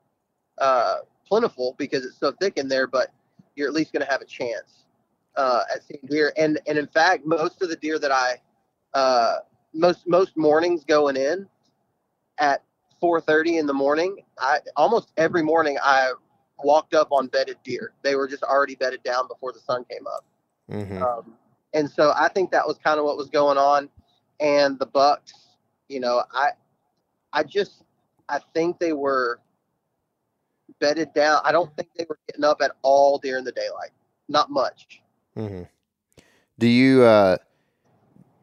[0.58, 3.08] uh, plentiful because it's so thick in there, but
[3.56, 4.86] you're at least going to have a chance
[5.38, 6.34] uh, at seeing deer.
[6.38, 8.36] And and in fact, most of the deer that I
[8.94, 9.38] uh,
[9.74, 11.48] most most mornings going in
[12.38, 12.64] at
[13.02, 16.12] 4:30 in the morning, I almost every morning I
[16.64, 17.94] walked up on bedded deer.
[18.04, 20.26] They were just already bedded down before the sun came up.
[20.72, 21.04] Mm-hmm.
[21.04, 21.34] Um,
[21.74, 23.90] and so I think that was kind of what was going on.
[24.40, 25.34] And the Bucks,
[25.88, 26.50] you know, I,
[27.34, 27.84] I just,
[28.28, 29.40] I think they were
[30.80, 31.42] bedded down.
[31.46, 33.92] I don't think they were getting up at all during the daylight.
[34.28, 35.02] Not much.
[35.38, 35.64] Mm-hmm.
[36.58, 37.38] Do you uh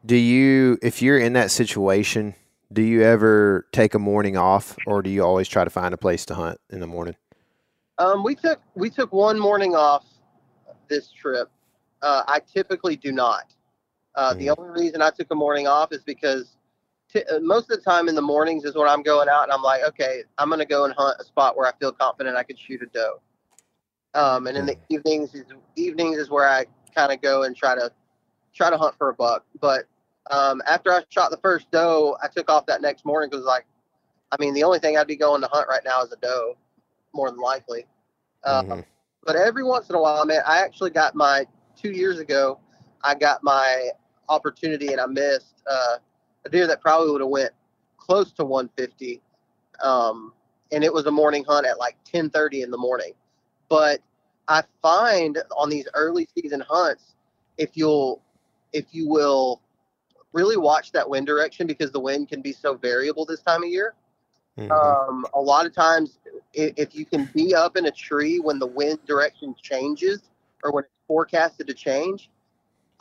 [0.05, 2.35] do you if you're in that situation,
[2.73, 5.99] do you ever take a morning off or do you always try to find a
[5.99, 7.17] place to hunt in the morning?
[7.99, 10.05] Um, we took we took one morning off
[10.89, 11.51] this trip.
[12.03, 13.55] Uh, I typically do not.
[14.15, 16.57] Uh, The only reason I took a morning off is because
[17.13, 19.53] t- uh, most of the time in the mornings is when I'm going out and
[19.53, 22.37] I'm like, okay, I'm going to go and hunt a spot where I feel confident
[22.37, 23.21] I could shoot a doe.
[24.15, 25.45] Um, and in the evenings is
[25.77, 27.93] evenings is where I kind of go and try to
[28.55, 29.45] try to hunt for a buck.
[29.61, 29.85] But
[30.31, 33.67] um, after I shot the first doe, I took off that next morning because like,
[34.33, 36.57] I mean, the only thing I'd be going to hunt right now is a doe,
[37.15, 37.87] more than likely.
[38.45, 38.85] Um, Mhm.
[39.25, 41.47] But every once in a while, man, I actually got my
[41.77, 42.59] two years ago.
[43.03, 43.91] I got my
[44.29, 45.99] opportunity and I missed uh,
[46.45, 47.53] a deer that probably would have went
[47.97, 49.21] close to 150.
[49.83, 50.33] Um,
[50.73, 53.13] and it was a morning hunt at like 10:30 in the morning.
[53.69, 54.01] But
[54.49, 57.15] I find on these early season hunts,
[57.59, 58.23] if you'll,
[58.73, 59.61] if you will,
[60.33, 63.69] really watch that wind direction because the wind can be so variable this time of
[63.69, 63.95] year.
[64.59, 64.71] Mhm.
[64.71, 66.19] Um, a lot of times,
[66.53, 70.31] if, if you can be up in a tree when the wind direction changes
[70.65, 72.31] or when it's forecasted to change,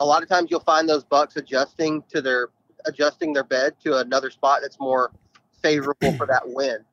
[0.00, 2.48] a lot of times you'll find those bucks adjusting to their
[2.86, 5.10] adjusting their bed to another spot that's more
[5.60, 6.84] favorable for that wind.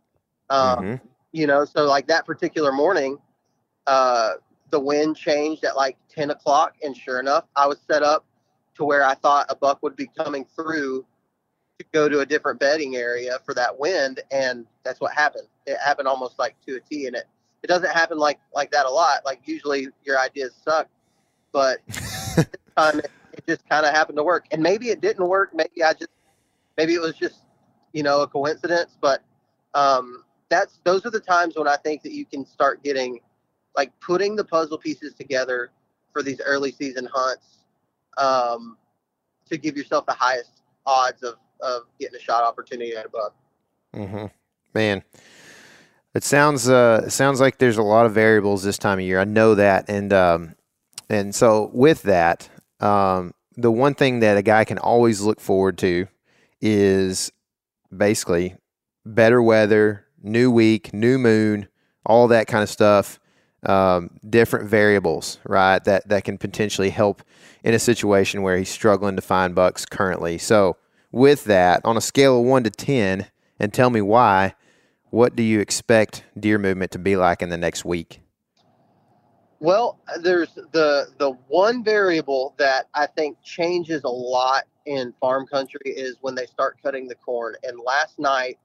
[0.49, 1.01] Um, Mhm.
[1.31, 3.19] You know, so like that particular morning,
[3.87, 4.33] uh,
[4.71, 8.25] the wind changed at like 10 o'clock, and sure enough, I was set up
[8.75, 11.05] to where I thought a buck would be coming through
[11.79, 15.47] to go to a different bedding area for that wind, and that's what happened.
[15.65, 17.25] It happened almost like to a T, and it
[17.63, 19.25] it doesn't happen like like that a lot.
[19.25, 20.87] Like usually your ideas suck,
[21.51, 22.45] but this
[22.77, 24.45] time it, it just kind of happened to work.
[24.51, 25.51] And maybe it didn't work.
[25.53, 26.11] Maybe I just
[26.77, 27.41] maybe it was just
[27.91, 28.97] you know a coincidence.
[29.01, 29.23] But
[29.73, 33.19] um, that's those are the times when I think that you can start getting
[33.75, 35.71] like putting the puzzle pieces together
[36.13, 37.65] for these early season hunts
[38.17, 38.77] um,
[39.49, 43.35] to give yourself the highest odds of of getting a shot opportunity at a buck.
[43.95, 44.25] Mm-hmm.
[44.73, 45.03] Man,
[46.13, 49.19] it sounds uh, it sounds like there's a lot of variables this time of year.
[49.19, 50.55] I know that, and um,
[51.09, 52.49] and so with that,
[52.79, 56.07] um, the one thing that a guy can always look forward to
[56.61, 57.31] is
[57.95, 58.55] basically
[59.05, 61.67] better weather, new week, new moon,
[62.05, 63.19] all that kind of stuff.
[63.63, 65.83] Um, different variables, right?
[65.85, 67.23] That that can potentially help
[67.63, 70.37] in a situation where he's struggling to find bucks currently.
[70.37, 70.77] So
[71.15, 73.25] with that, on a scale of one to ten,
[73.57, 74.53] and tell me why,
[75.11, 78.19] what do you expect deer movement to be like in the next week?
[79.61, 85.91] Well, there's the the one variable that I think changes a lot in farm country
[85.91, 87.55] is when they start cutting the corn.
[87.63, 88.59] And last night,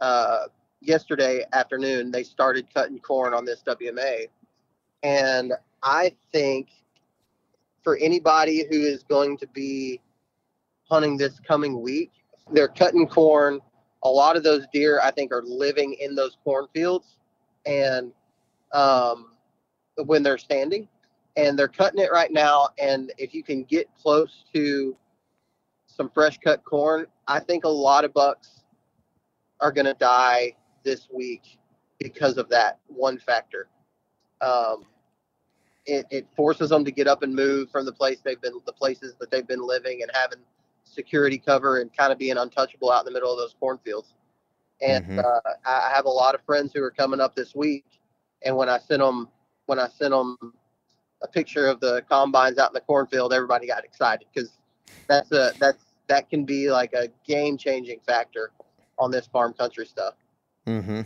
[0.00, 0.46] uh,
[0.80, 4.28] yesterday afternoon, they started cutting corn on this WMA,
[5.02, 6.68] and I think
[7.84, 10.00] for anybody who is going to be
[10.92, 12.10] hunting this coming week,
[12.52, 13.60] they're cutting corn.
[14.04, 17.16] A lot of those deer, I think, are living in those cornfields,
[17.64, 18.12] and
[18.74, 19.32] um,
[20.04, 20.86] when they're standing,
[21.36, 22.68] and they're cutting it right now.
[22.78, 24.94] And if you can get close to
[25.86, 28.64] some fresh cut corn, I think a lot of bucks
[29.60, 31.58] are going to die this week
[31.98, 33.68] because of that one factor.
[34.42, 34.84] Um,
[35.86, 38.72] it, it forces them to get up and move from the place they've been, the
[38.72, 40.40] places that they've been living and having
[40.92, 44.14] security cover and kind of being untouchable out in the middle of those cornfields.
[44.80, 45.24] And Mhm.
[45.24, 47.84] uh, I I have a lot of friends who are coming up this week,
[48.42, 49.28] and when I sent them
[49.66, 50.36] when I sent them
[51.22, 54.58] a picture of the combines out in the cornfield, everybody got excited because
[55.08, 58.50] that's a that's that can be like a game changing factor
[58.98, 60.14] on this farm country stuff.
[60.66, 61.02] Mm-hmm.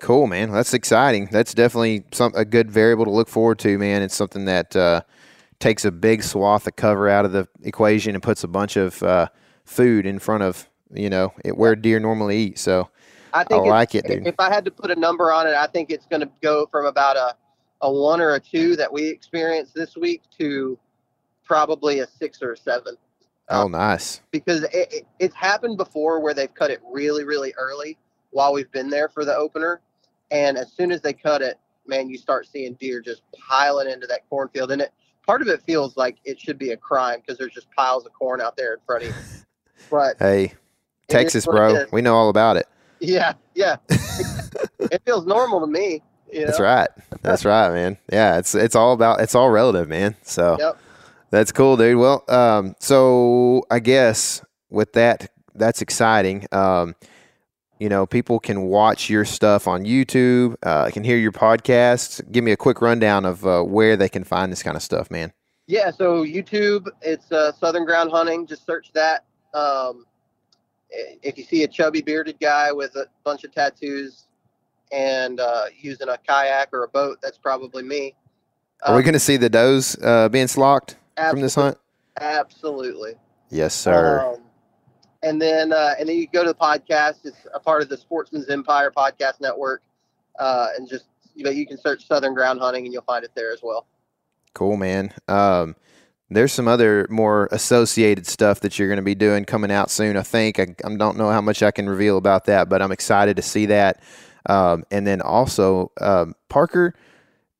[0.00, 0.52] Cool, man.
[0.52, 1.28] That's exciting.
[1.30, 4.02] That's definitely some a good variable to look forward to, man.
[4.02, 5.02] It's something that uh,
[5.60, 9.02] takes a big swath of cover out of the equation and puts a bunch of
[9.02, 9.28] uh,
[9.64, 12.58] food in front of you know it, where deer normally eat.
[12.58, 12.88] So
[13.32, 14.26] I think I like it, dude.
[14.26, 16.66] If I had to put a number on it, I think it's going to go
[16.66, 17.34] from about a
[17.80, 20.78] a one or a two that we experienced this week to
[21.44, 22.96] probably a six or a seven.
[23.48, 24.20] oh, nice.
[24.30, 27.96] because it, it, it's happened before where they've cut it really, really early
[28.30, 29.80] while we've been there for the opener.
[30.30, 34.06] And as soon as they cut it, man, you start seeing deer just piling into
[34.08, 34.72] that cornfield.
[34.72, 34.92] And it
[35.28, 38.12] part of it feels like it should be a crime because there's just piles of
[38.14, 39.14] corn out there in front of you.
[39.90, 40.52] But Hey,
[41.08, 41.86] Texas, bro.
[41.92, 42.66] We know all about it.
[43.00, 46.02] yeah, yeah, it feels normal to me.
[46.30, 46.46] You know?
[46.46, 46.88] That's right.
[47.22, 47.96] That's right, man.
[48.12, 50.14] Yeah, it's it's all about it's all relative, man.
[50.22, 50.78] So Yep.
[51.30, 51.96] that's cool, dude.
[51.96, 56.46] Well, um, so I guess with that, that's exciting.
[56.52, 56.94] Um,
[57.78, 62.20] you know, people can watch your stuff on YouTube, uh, can hear your podcasts.
[62.32, 65.10] Give me a quick rundown of uh, where they can find this kind of stuff,
[65.10, 65.32] man.
[65.66, 68.46] Yeah, so YouTube, it's uh, Southern Ground Hunting.
[68.46, 69.24] Just search that.
[69.54, 70.06] Um,
[70.90, 74.24] if you see a chubby bearded guy with a bunch of tattoos
[74.90, 78.14] and uh, using a kayak or a boat, that's probably me.
[78.84, 81.76] Are we Um, going to see the does uh, being slocked from this hunt?
[82.18, 83.14] Absolutely.
[83.50, 84.20] Yes, sir.
[84.34, 84.42] Um,
[85.22, 87.24] and then uh, and then you go to the podcast.
[87.24, 89.82] It's a part of the Sportsman's Empire podcast network,
[90.38, 93.32] uh, and just you know you can search Southern Ground Hunting and you'll find it
[93.34, 93.86] there as well.
[94.54, 95.12] Cool, man.
[95.28, 95.76] Um,
[96.30, 100.16] there's some other more associated stuff that you're going to be doing coming out soon.
[100.16, 102.92] I think I, I don't know how much I can reveal about that, but I'm
[102.92, 104.02] excited to see that.
[104.46, 106.94] Um, and then also, um, Parker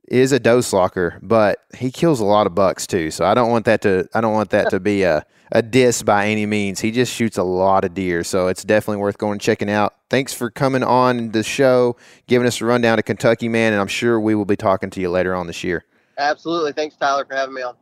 [0.06, 3.10] is a dose locker, but he kills a lot of bucks too.
[3.10, 6.02] So I don't want that to I don't want that to be a a diss
[6.02, 6.80] by any means.
[6.80, 9.94] He just shoots a lot of deer, so it's definitely worth going and checking out.
[10.10, 11.96] Thanks for coming on the show,
[12.26, 15.00] giving us a rundown of Kentucky, man, and I'm sure we will be talking to
[15.00, 15.84] you later on this year.
[16.16, 16.72] Absolutely.
[16.72, 17.74] Thanks, Tyler, for having me on.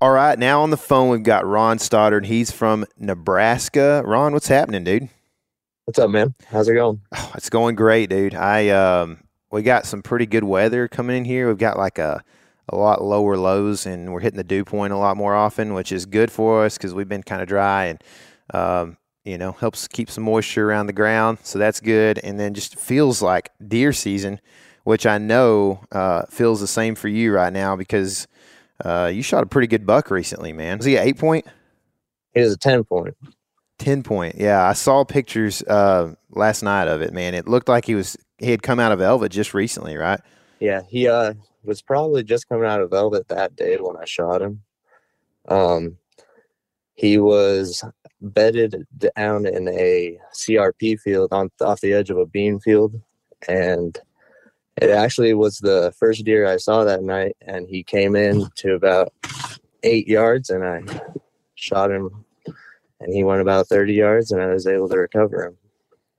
[0.00, 2.26] All right, now on the phone we've got Ron Stoddard.
[2.26, 4.02] He's from Nebraska.
[4.04, 5.08] Ron, what's happening, dude?
[5.86, 6.34] What's up, man?
[6.46, 7.00] How's it going?
[7.12, 8.34] Oh, it's going great, dude.
[8.34, 11.48] I um we got some pretty good weather coming in here.
[11.48, 12.22] We've got like a
[12.68, 15.92] a lot lower lows and we're hitting the dew point a lot more often, which
[15.92, 18.02] is good for us because we've been kind of dry and
[18.54, 21.38] um, you know, helps keep some moisture around the ground.
[21.42, 22.18] So that's good.
[22.18, 24.40] And then just feels like deer season,
[24.84, 28.26] which I know uh, feels the same for you right now because
[28.84, 30.78] uh, you shot a pretty good buck recently, man.
[30.78, 31.46] Was he at eight point?
[32.34, 33.16] He was a 10 point.
[33.78, 34.36] 10 point.
[34.38, 37.34] Yeah, I saw pictures uh, last night of it, man.
[37.34, 40.20] It looked like he was he had come out of velvet just recently, right?
[40.60, 44.42] Yeah, he uh was probably just coming out of Velvet that day when I shot
[44.42, 44.62] him.
[45.48, 45.96] Um,
[46.94, 47.84] he was
[48.20, 48.86] bedded
[49.16, 53.00] down in a CRP field on off the edge of a bean field,
[53.48, 53.98] and
[54.80, 57.36] it actually was the first deer I saw that night.
[57.40, 59.12] And he came in to about
[59.84, 60.82] eight yards, and I
[61.54, 62.24] shot him,
[63.00, 65.56] and he went about thirty yards, and I was able to recover him.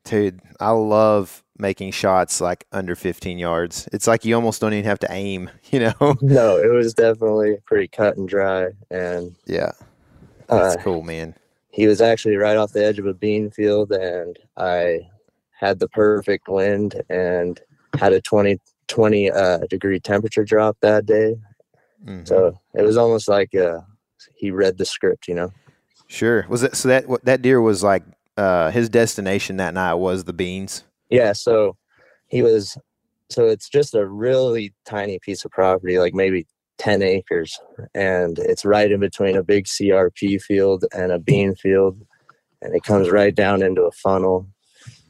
[0.06, 3.88] Dude, I love making shots like under 15 yards.
[3.92, 6.16] It's like you almost don't even have to aim, you know?
[6.22, 9.72] No, it was definitely pretty cut and dry, and yeah,
[10.50, 11.36] uh, that's cool, man.
[11.70, 15.00] he was actually right off the edge of a bean field and i
[15.52, 17.62] had the perfect wind and
[18.00, 21.36] had a 20 20 uh, degree temperature drop that day
[22.06, 22.26] Mhm.
[22.28, 23.82] so it was almost like uh,
[24.36, 25.52] he read the script you know
[26.08, 26.46] Sure.
[26.50, 28.02] Was it so that what that deer was like
[28.38, 30.84] uh his destination that night was the beans?
[31.10, 31.76] Yeah so
[32.28, 32.78] he was
[33.30, 36.48] so it's just a really tiny piece of property, like maybe
[36.80, 37.60] 10 acres.
[37.94, 42.02] And it's right in between a big CRP field and a bean field.
[42.62, 44.48] And it comes right down into a funnel.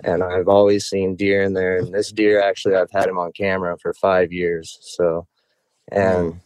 [0.03, 1.77] And I've always seen deer in there.
[1.77, 4.77] And this deer, actually, I've had him on camera for five years.
[4.81, 5.25] So,
[5.91, 6.41] and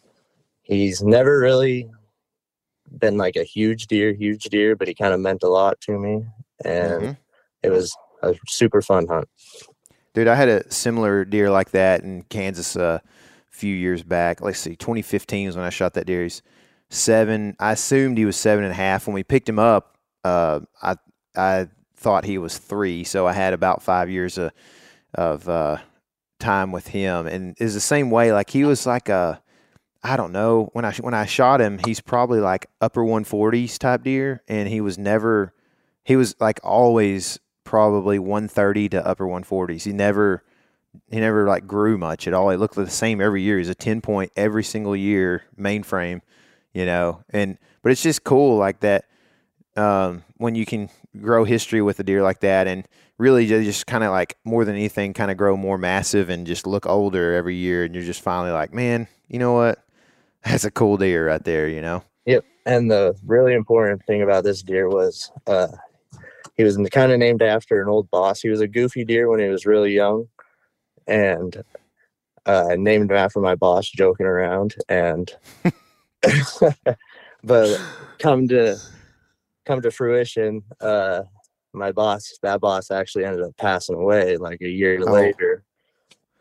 [0.61, 1.89] he's never really
[2.99, 5.97] been like a huge deer, huge deer, but he kind of meant a lot to
[5.97, 6.23] me.
[6.63, 7.17] And Mhm.
[7.63, 9.27] it was a super fun hunt.
[10.13, 13.09] Dude, I had a similar deer like that in Kansas uh, a
[13.49, 14.41] few years back.
[14.41, 16.23] Let's see, 2015 was when I shot that deer.
[16.23, 16.41] He's
[16.89, 17.55] seven.
[17.59, 19.07] I assumed he was seven and a half.
[19.07, 20.95] When we picked him up, uh, I
[21.35, 24.51] I thought he was three, so I had about five years of
[25.15, 25.77] of uh,
[26.39, 28.31] time with him, and is the same way.
[28.31, 29.41] Like he was like a,
[30.03, 30.69] I don't know.
[30.73, 34.81] When I when I shot him, he's probably like upper 140s type deer, and he
[34.81, 35.53] was never.
[36.05, 37.39] He was like always
[37.73, 39.81] probably 130 to upper 140s.
[39.81, 40.43] He never
[41.09, 42.51] he never like grew much at all.
[42.51, 43.57] He looked the same every year.
[43.57, 46.21] He's a 10 point every single year mainframe,
[46.71, 47.23] you know.
[47.31, 49.05] And but it's just cool like that
[49.75, 54.03] um, when you can grow history with a deer like that and really just kind
[54.03, 57.55] of like more than anything kind of grow more massive and just look older every
[57.55, 59.83] year and you're just finally like, man, you know what?
[60.45, 62.03] That's a cool deer right there, you know.
[62.27, 62.45] Yep.
[62.67, 65.69] And the really important thing about this deer was uh,
[66.55, 68.41] he was kind of named after an old boss.
[68.41, 70.27] He was a goofy deer when he was really young,
[71.07, 71.63] and
[72.45, 74.75] uh, I named him after my boss, joking around.
[74.89, 75.31] And
[77.43, 77.81] but
[78.19, 78.77] come to
[79.65, 81.23] come to fruition, uh,
[81.73, 85.11] my boss, that boss, actually ended up passing away like a year Oh.
[85.11, 85.63] later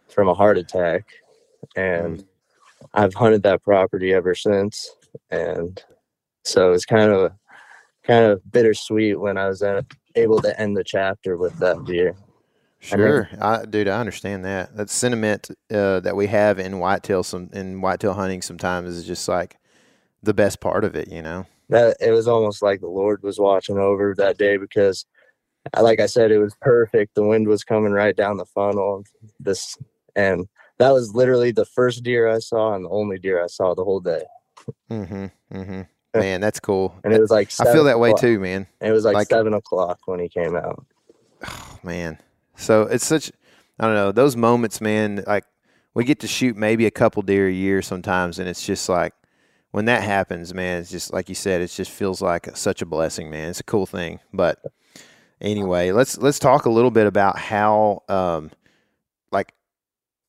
[0.08, 1.06] from a heart attack,
[1.76, 2.24] and
[2.92, 4.90] I've hunted that property ever since,
[5.30, 5.82] and
[6.44, 7.32] so it's kind of
[8.04, 9.82] kind of bittersweet when I was uh,
[10.16, 12.14] able to end the chapter with that deer.
[12.90, 14.76] I mean- Sure, I, dude, I understand that.
[14.76, 19.28] That sentiment uh, that we have in whitetail, some in whitetail hunting, sometimes is just
[19.28, 19.56] like
[20.22, 21.46] the best part of it, you know.
[21.68, 25.06] That it was almost like the Lord was watching over that day because,
[25.80, 27.14] like I said, it was perfect.
[27.14, 29.04] The wind was coming right down the funnel.
[29.38, 29.78] This
[30.16, 30.48] and
[30.78, 33.84] that was literally the first deer I saw and the only deer I saw the
[33.84, 34.24] whole day.
[34.90, 35.26] Mm-hmm.
[35.56, 35.82] Mm-hmm.
[36.14, 36.94] Man, that's cool.
[37.04, 38.20] And it was like I feel that way o'clock.
[38.20, 38.66] too, man.
[38.80, 40.84] It was like, Like- seven o'clock when he came out.
[41.82, 42.18] man.
[42.56, 43.32] So it's such
[43.78, 45.44] I don't know, those moments, man, like
[45.94, 49.14] we get to shoot maybe a couple deer a year sometimes and it's just like
[49.70, 52.86] when that happens, man, it's just like you said, it just feels like such a
[52.86, 53.48] blessing, man.
[53.48, 54.20] It's a cool thing.
[54.32, 54.62] But
[55.40, 58.50] anyway, let's let's talk a little bit about how um
[59.32, 59.54] like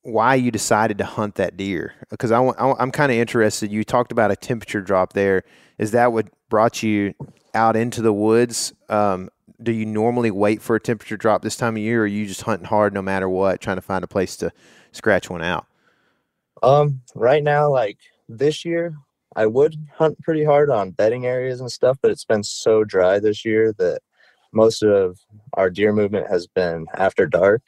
[0.04, 3.70] why you decided to hunt that deer because I, I I'm kind of interested.
[3.72, 5.44] You talked about a temperature drop there.
[5.78, 7.14] Is that what brought you
[7.54, 8.74] out into the woods?
[8.90, 9.30] Um,
[9.62, 12.26] do you normally wait for a temperature drop this time of year, or are you
[12.26, 14.52] just hunting hard no matter what, trying to find a place to
[14.92, 15.66] scratch one out?
[16.62, 17.98] Um, right now, like
[18.28, 18.96] this year,
[19.36, 23.20] I would hunt pretty hard on bedding areas and stuff, but it's been so dry
[23.20, 24.02] this year that
[24.54, 25.20] most of
[25.54, 27.64] our deer movement has been after dark.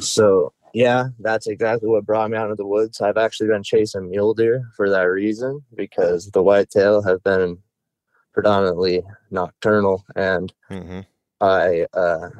[0.00, 3.00] So yeah, that's exactly what brought me out of the woods.
[3.00, 7.58] I've actually been chasing mule deer for that reason because the whitetail have been
[8.32, 11.00] predominantly nocturnal and Mm-hmm.
[11.42, 12.30] I uh,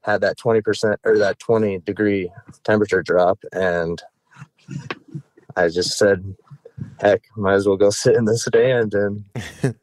[0.00, 2.30] had that 20% or that 20 degree
[2.64, 3.38] temperature drop.
[3.52, 4.02] And
[5.56, 6.34] I just said,
[6.98, 8.94] heck, might as well go sit in the stand.
[8.94, 9.24] And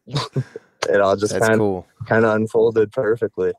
[0.89, 1.87] it all just kind of, cool.
[2.07, 3.53] kind of unfolded perfectly.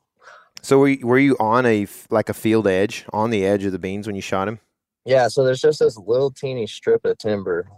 [0.62, 3.72] So were you, were you on a like a field edge on the edge of
[3.72, 4.60] the beans when you shot him?
[5.04, 5.28] Yeah.
[5.28, 7.68] So there's just this little teeny strip of timber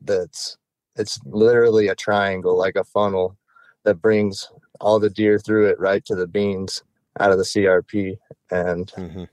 [0.00, 0.58] that's,
[0.96, 3.36] it's literally a triangle, like a funnel
[3.84, 4.48] that brings
[4.80, 6.82] all the deer through it right to the beans
[7.20, 8.16] out of the CRP.
[8.50, 9.24] And Mm-hmm.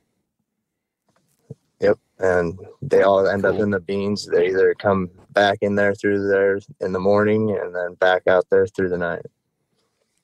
[1.80, 2.00] Yep.
[2.20, 4.26] And they all end up in the beans.
[4.26, 8.46] They either come back in there through there in the morning and then back out
[8.50, 9.26] there through the night.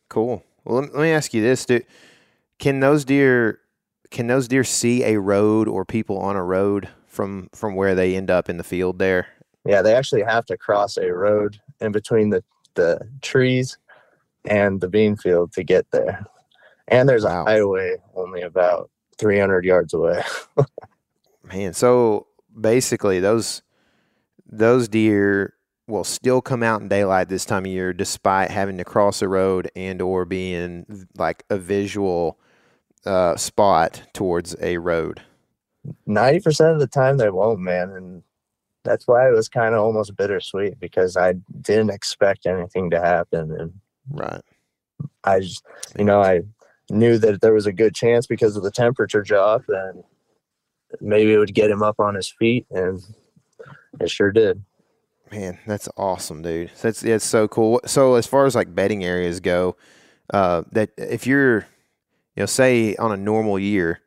[0.09, 0.43] Cool.
[0.63, 1.81] Well, let me, ask you this: Do
[2.61, 3.59] can those deer
[4.11, 8.15] can those deer see a road or people on a road from from where they
[8.15, 9.27] end up in the field there?
[9.65, 12.43] Yeah, they actually have to cross a road in between the,
[12.75, 13.77] the trees
[14.45, 16.25] and the bean field to get there.
[16.87, 17.43] And there's Wow.
[17.43, 20.23] a highway only about 300 yards away.
[21.43, 22.27] Man, so
[22.59, 23.61] basically those
[24.45, 25.55] those deer
[25.87, 29.27] will still come out in daylight this time of year despite having to cross a
[29.27, 32.39] road and or being like a visual
[33.05, 35.21] uh, spot towards a road.
[36.07, 37.89] 90% of the time they won't, man.
[37.91, 38.23] And
[38.83, 43.51] that's why it was kind of almost bittersweet because I didn't expect anything to happen.
[43.51, 43.73] And
[44.09, 44.41] Right.
[45.23, 45.65] I just,
[45.97, 46.41] you know, I
[46.89, 50.03] knew that there was a good chance because of the temperature drop, and
[50.99, 53.01] maybe it would get him up on his feet, and
[53.99, 54.63] it sure did.
[55.31, 56.71] Man, that's awesome, dude.
[56.81, 57.79] That's it's so cool.
[57.85, 59.77] So as far as like bedding areas go,
[60.33, 61.67] uh, that if you're,
[62.35, 64.01] you know, say on a normal year,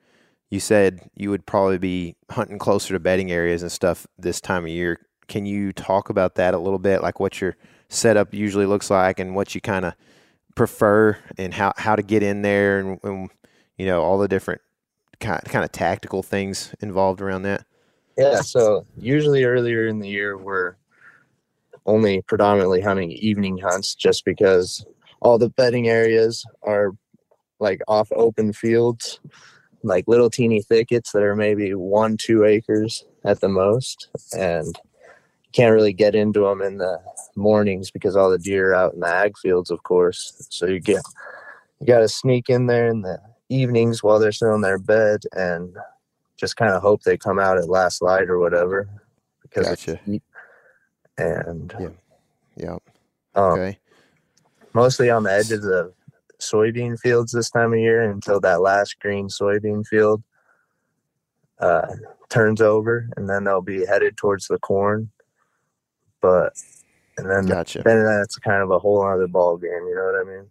[0.50, 4.64] you said you would probably be hunting closer to bedding areas and stuff this time
[4.64, 5.06] of year.
[5.26, 7.56] Can you talk about that a little bit, like what your
[7.88, 9.94] setup usually looks like and what you kind of
[10.54, 13.30] prefer and how how to get in there and, and
[13.76, 14.60] you know all the different
[15.18, 17.64] kind kind of tactical things involved around that?
[18.16, 20.76] Yeah, so usually earlier in the year we're
[21.86, 24.86] only predominantly hunting evening hunts just because
[25.20, 26.92] all the bedding areas are
[27.64, 29.18] like off open fields,
[29.82, 34.08] like little teeny thickets that are maybe one, two acres at the most.
[34.36, 34.78] And
[35.52, 37.00] can't really get into them in the
[37.36, 40.46] mornings because all the deer are out in the ag fields, of course.
[40.50, 41.02] So you get,
[41.80, 45.20] you got to sneak in there in the evenings while they're still in their bed
[45.32, 45.76] and
[46.36, 48.88] just kind of hope they come out at last light or whatever
[49.42, 50.00] because Gotcha.
[50.04, 50.22] heat.
[51.18, 51.88] and Yeah.
[52.56, 52.78] Yeah.
[53.36, 53.78] um, Okay.
[54.74, 55.93] mostly on the edges of
[56.50, 60.22] soybean fields this time of year until that last green soybean field
[61.58, 61.86] uh,
[62.28, 65.10] turns over, and then they'll be headed towards the corn.
[66.20, 66.52] But
[67.16, 67.82] and then Gotcha.
[67.84, 69.70] then that's kind of a whole other ball game.
[69.70, 70.50] You know what I mean?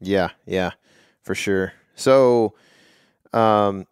[0.00, 0.72] Yeah, yeah,
[1.22, 1.72] for sure.
[1.94, 2.54] So,
[3.32, 3.86] um,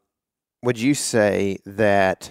[0.63, 2.31] would you say that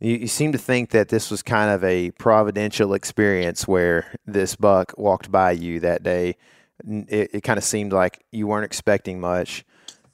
[0.00, 4.56] you, you seem to think that this was kind of a providential experience where this
[4.56, 6.36] buck walked by you that day?
[6.86, 9.64] It, it kind of seemed like you weren't expecting much.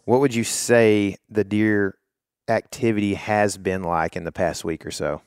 [0.05, 1.97] What would you say the deer
[2.49, 5.23] activity has been like in the past week or so?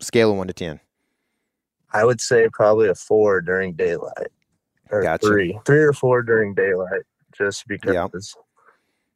[0.00, 0.80] Scale of one to ten.
[1.92, 4.28] I would say probably a four during daylight,
[4.90, 5.26] or Gotcha.
[5.26, 7.02] three, three or four during daylight,
[7.36, 8.36] just because.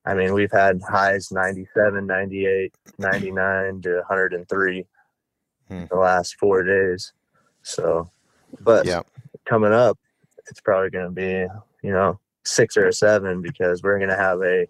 [0.04, 4.84] I mean, we've had highs 97, 98, 99 to 103
[5.68, 5.84] Hmm.
[5.88, 7.12] the last four days.
[7.62, 8.10] So,
[8.60, 9.02] but Yeah.
[9.44, 9.96] coming up,
[10.48, 11.46] it's probably going to be,
[11.86, 14.66] you know, six or seven because we're going to have a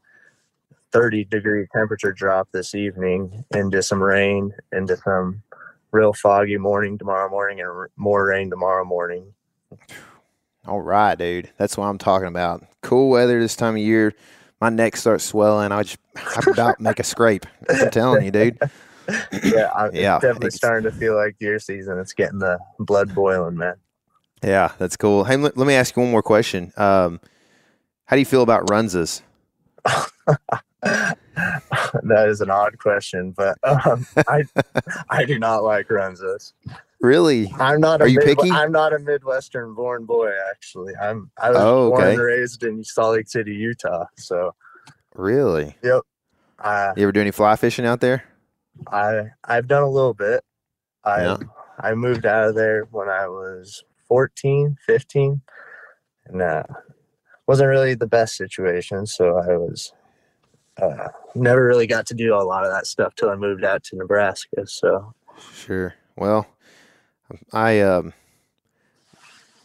[0.93, 5.43] 30 degree temperature drop this evening into some rain, into some
[5.91, 9.33] real foggy morning tomorrow morning, and more rain tomorrow morning.
[10.67, 11.51] All right, dude.
[11.57, 12.65] That's what I'm talking about.
[12.83, 14.15] Cool weather this time of year.
[14.61, 15.73] My neck starts swelling.
[15.73, 17.47] I just I about make a scrape.
[17.69, 18.59] I'm telling you, dude.
[19.43, 21.99] yeah, I, it's Yeah, definitely starting to feel like deer season.
[21.99, 23.75] It's getting the blood boiling, man.
[24.43, 25.25] Yeah, that's cool.
[25.25, 26.73] Hey, let, let me ask you one more question.
[26.77, 27.21] Um,
[28.07, 29.23] how do you feel about runzas?
[30.83, 31.17] that
[32.29, 34.43] is an odd question, but um, I
[35.09, 36.53] I do not like Runzas.
[37.01, 37.53] Really?
[37.59, 38.01] I'm not.
[38.01, 38.51] A Are you Mid- picky?
[38.51, 40.31] I'm not a Midwestern born boy.
[40.51, 41.31] Actually, I'm.
[41.41, 42.13] I was Oh, born okay.
[42.15, 44.05] and raised in Salt Lake City, Utah.
[44.19, 44.55] So,
[45.15, 45.77] Really?
[45.83, 46.03] yep.
[46.61, 48.25] I You ever do any fly fishing out there?
[48.91, 50.45] I I've done a little bit.
[51.05, 51.37] I Yeah.
[51.81, 53.83] I moved out of there when I was
[54.13, 55.41] 14, 15,
[56.27, 56.65] and uh,
[57.47, 59.07] wasn't really the best situation.
[59.07, 59.95] So I was
[60.77, 63.85] uh, never really got to do a lot of that stuff till I moved out
[63.85, 64.67] to Nebraska.
[64.67, 65.15] So
[65.55, 65.95] Sure.
[66.15, 66.47] Well,
[67.55, 68.13] I um,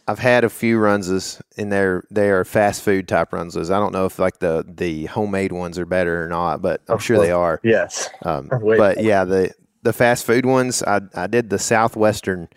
[0.06, 3.70] I've had a few runzas, and they're they are fast food type runzas.
[3.70, 6.94] I don't know if like the the homemade ones are better or not, but I'm
[6.94, 7.60] Of sure they are.
[7.62, 8.48] yes, Um,
[8.78, 9.52] but yeah, the
[9.82, 12.48] the fast food ones, I I did the southwestern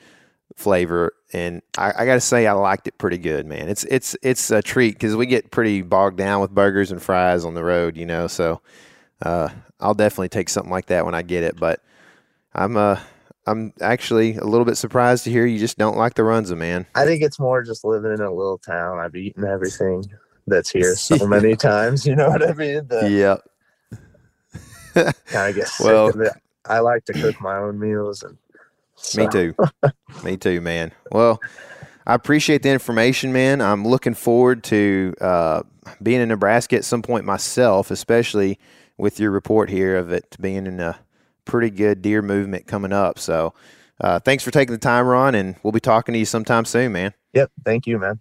[0.58, 3.70] flavor, and I, I got to say I liked it pretty good, man.
[3.70, 7.46] It's it's it's a treat because we get pretty bogged down with burgers and fries
[7.46, 8.28] on the road, you know.
[8.28, 8.62] So
[9.24, 9.50] uh,
[9.80, 11.60] I'll definitely take something like that when I get it.
[11.60, 11.82] But
[12.54, 13.00] I'm uh
[13.48, 16.86] I'm actually a little bit surprised to hear you just don't like the runza, man.
[16.96, 19.00] I think it's more just living in a little town.
[19.00, 20.06] I've eaten everything
[20.48, 22.06] that's here so many times.
[22.06, 22.88] You know what I mean?
[22.88, 23.42] The, Yep.
[25.26, 26.34] kind of get sick Well- of it.
[26.68, 28.38] I like to cook my own meals, and
[29.16, 29.56] Me too.
[30.24, 30.92] Me too, man.
[31.12, 31.40] Well,
[32.06, 33.62] I appreciate the information, man.
[33.62, 35.64] I'm looking forward to uh,
[36.02, 38.60] being in Nebraska at some point myself, especially
[38.98, 41.00] with your report here of it being in a
[41.46, 43.20] pretty good deer movement coming up.
[43.20, 43.54] So,
[44.00, 46.92] uh, thanks for taking the time, Ron, and we'll be talking to you sometime soon,
[46.92, 47.14] man.
[47.34, 47.52] Yep.
[47.64, 48.20] Thank you, man.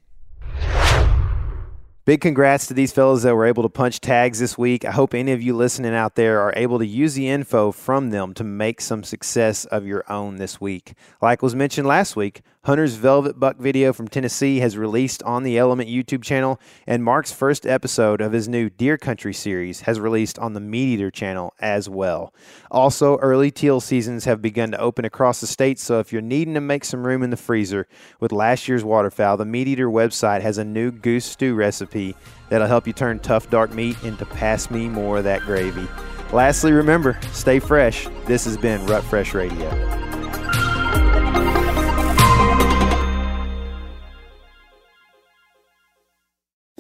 [2.07, 4.87] Big congrats to these fellows that were able to punch tags this week.
[4.87, 8.09] I hope any of you listening out there are able to use the info from
[8.09, 10.95] them to make some success of your own this week.
[11.21, 15.57] Like was mentioned last week, Hunter's Velvet Buck video from Tennessee has released on the
[15.57, 20.39] Element YouTube channel, and Mark's first episode of his new Deer Country series has released
[20.39, 22.35] on the MeatEater channel as well.
[22.71, 26.53] Also, early teal seasons have begun to open across the state, so if you're needing
[26.53, 27.89] to make some room in the freezer
[28.21, 32.15] with last year's waterfowl, the MeatEater website has a new goose stew recipe
[32.51, 35.89] that'll help you turn tough dark meat into pass me more of that gravy.
[36.31, 38.07] Lastly, remember, stay fresh.
[38.27, 39.71] This has been Rut Fresh Radio.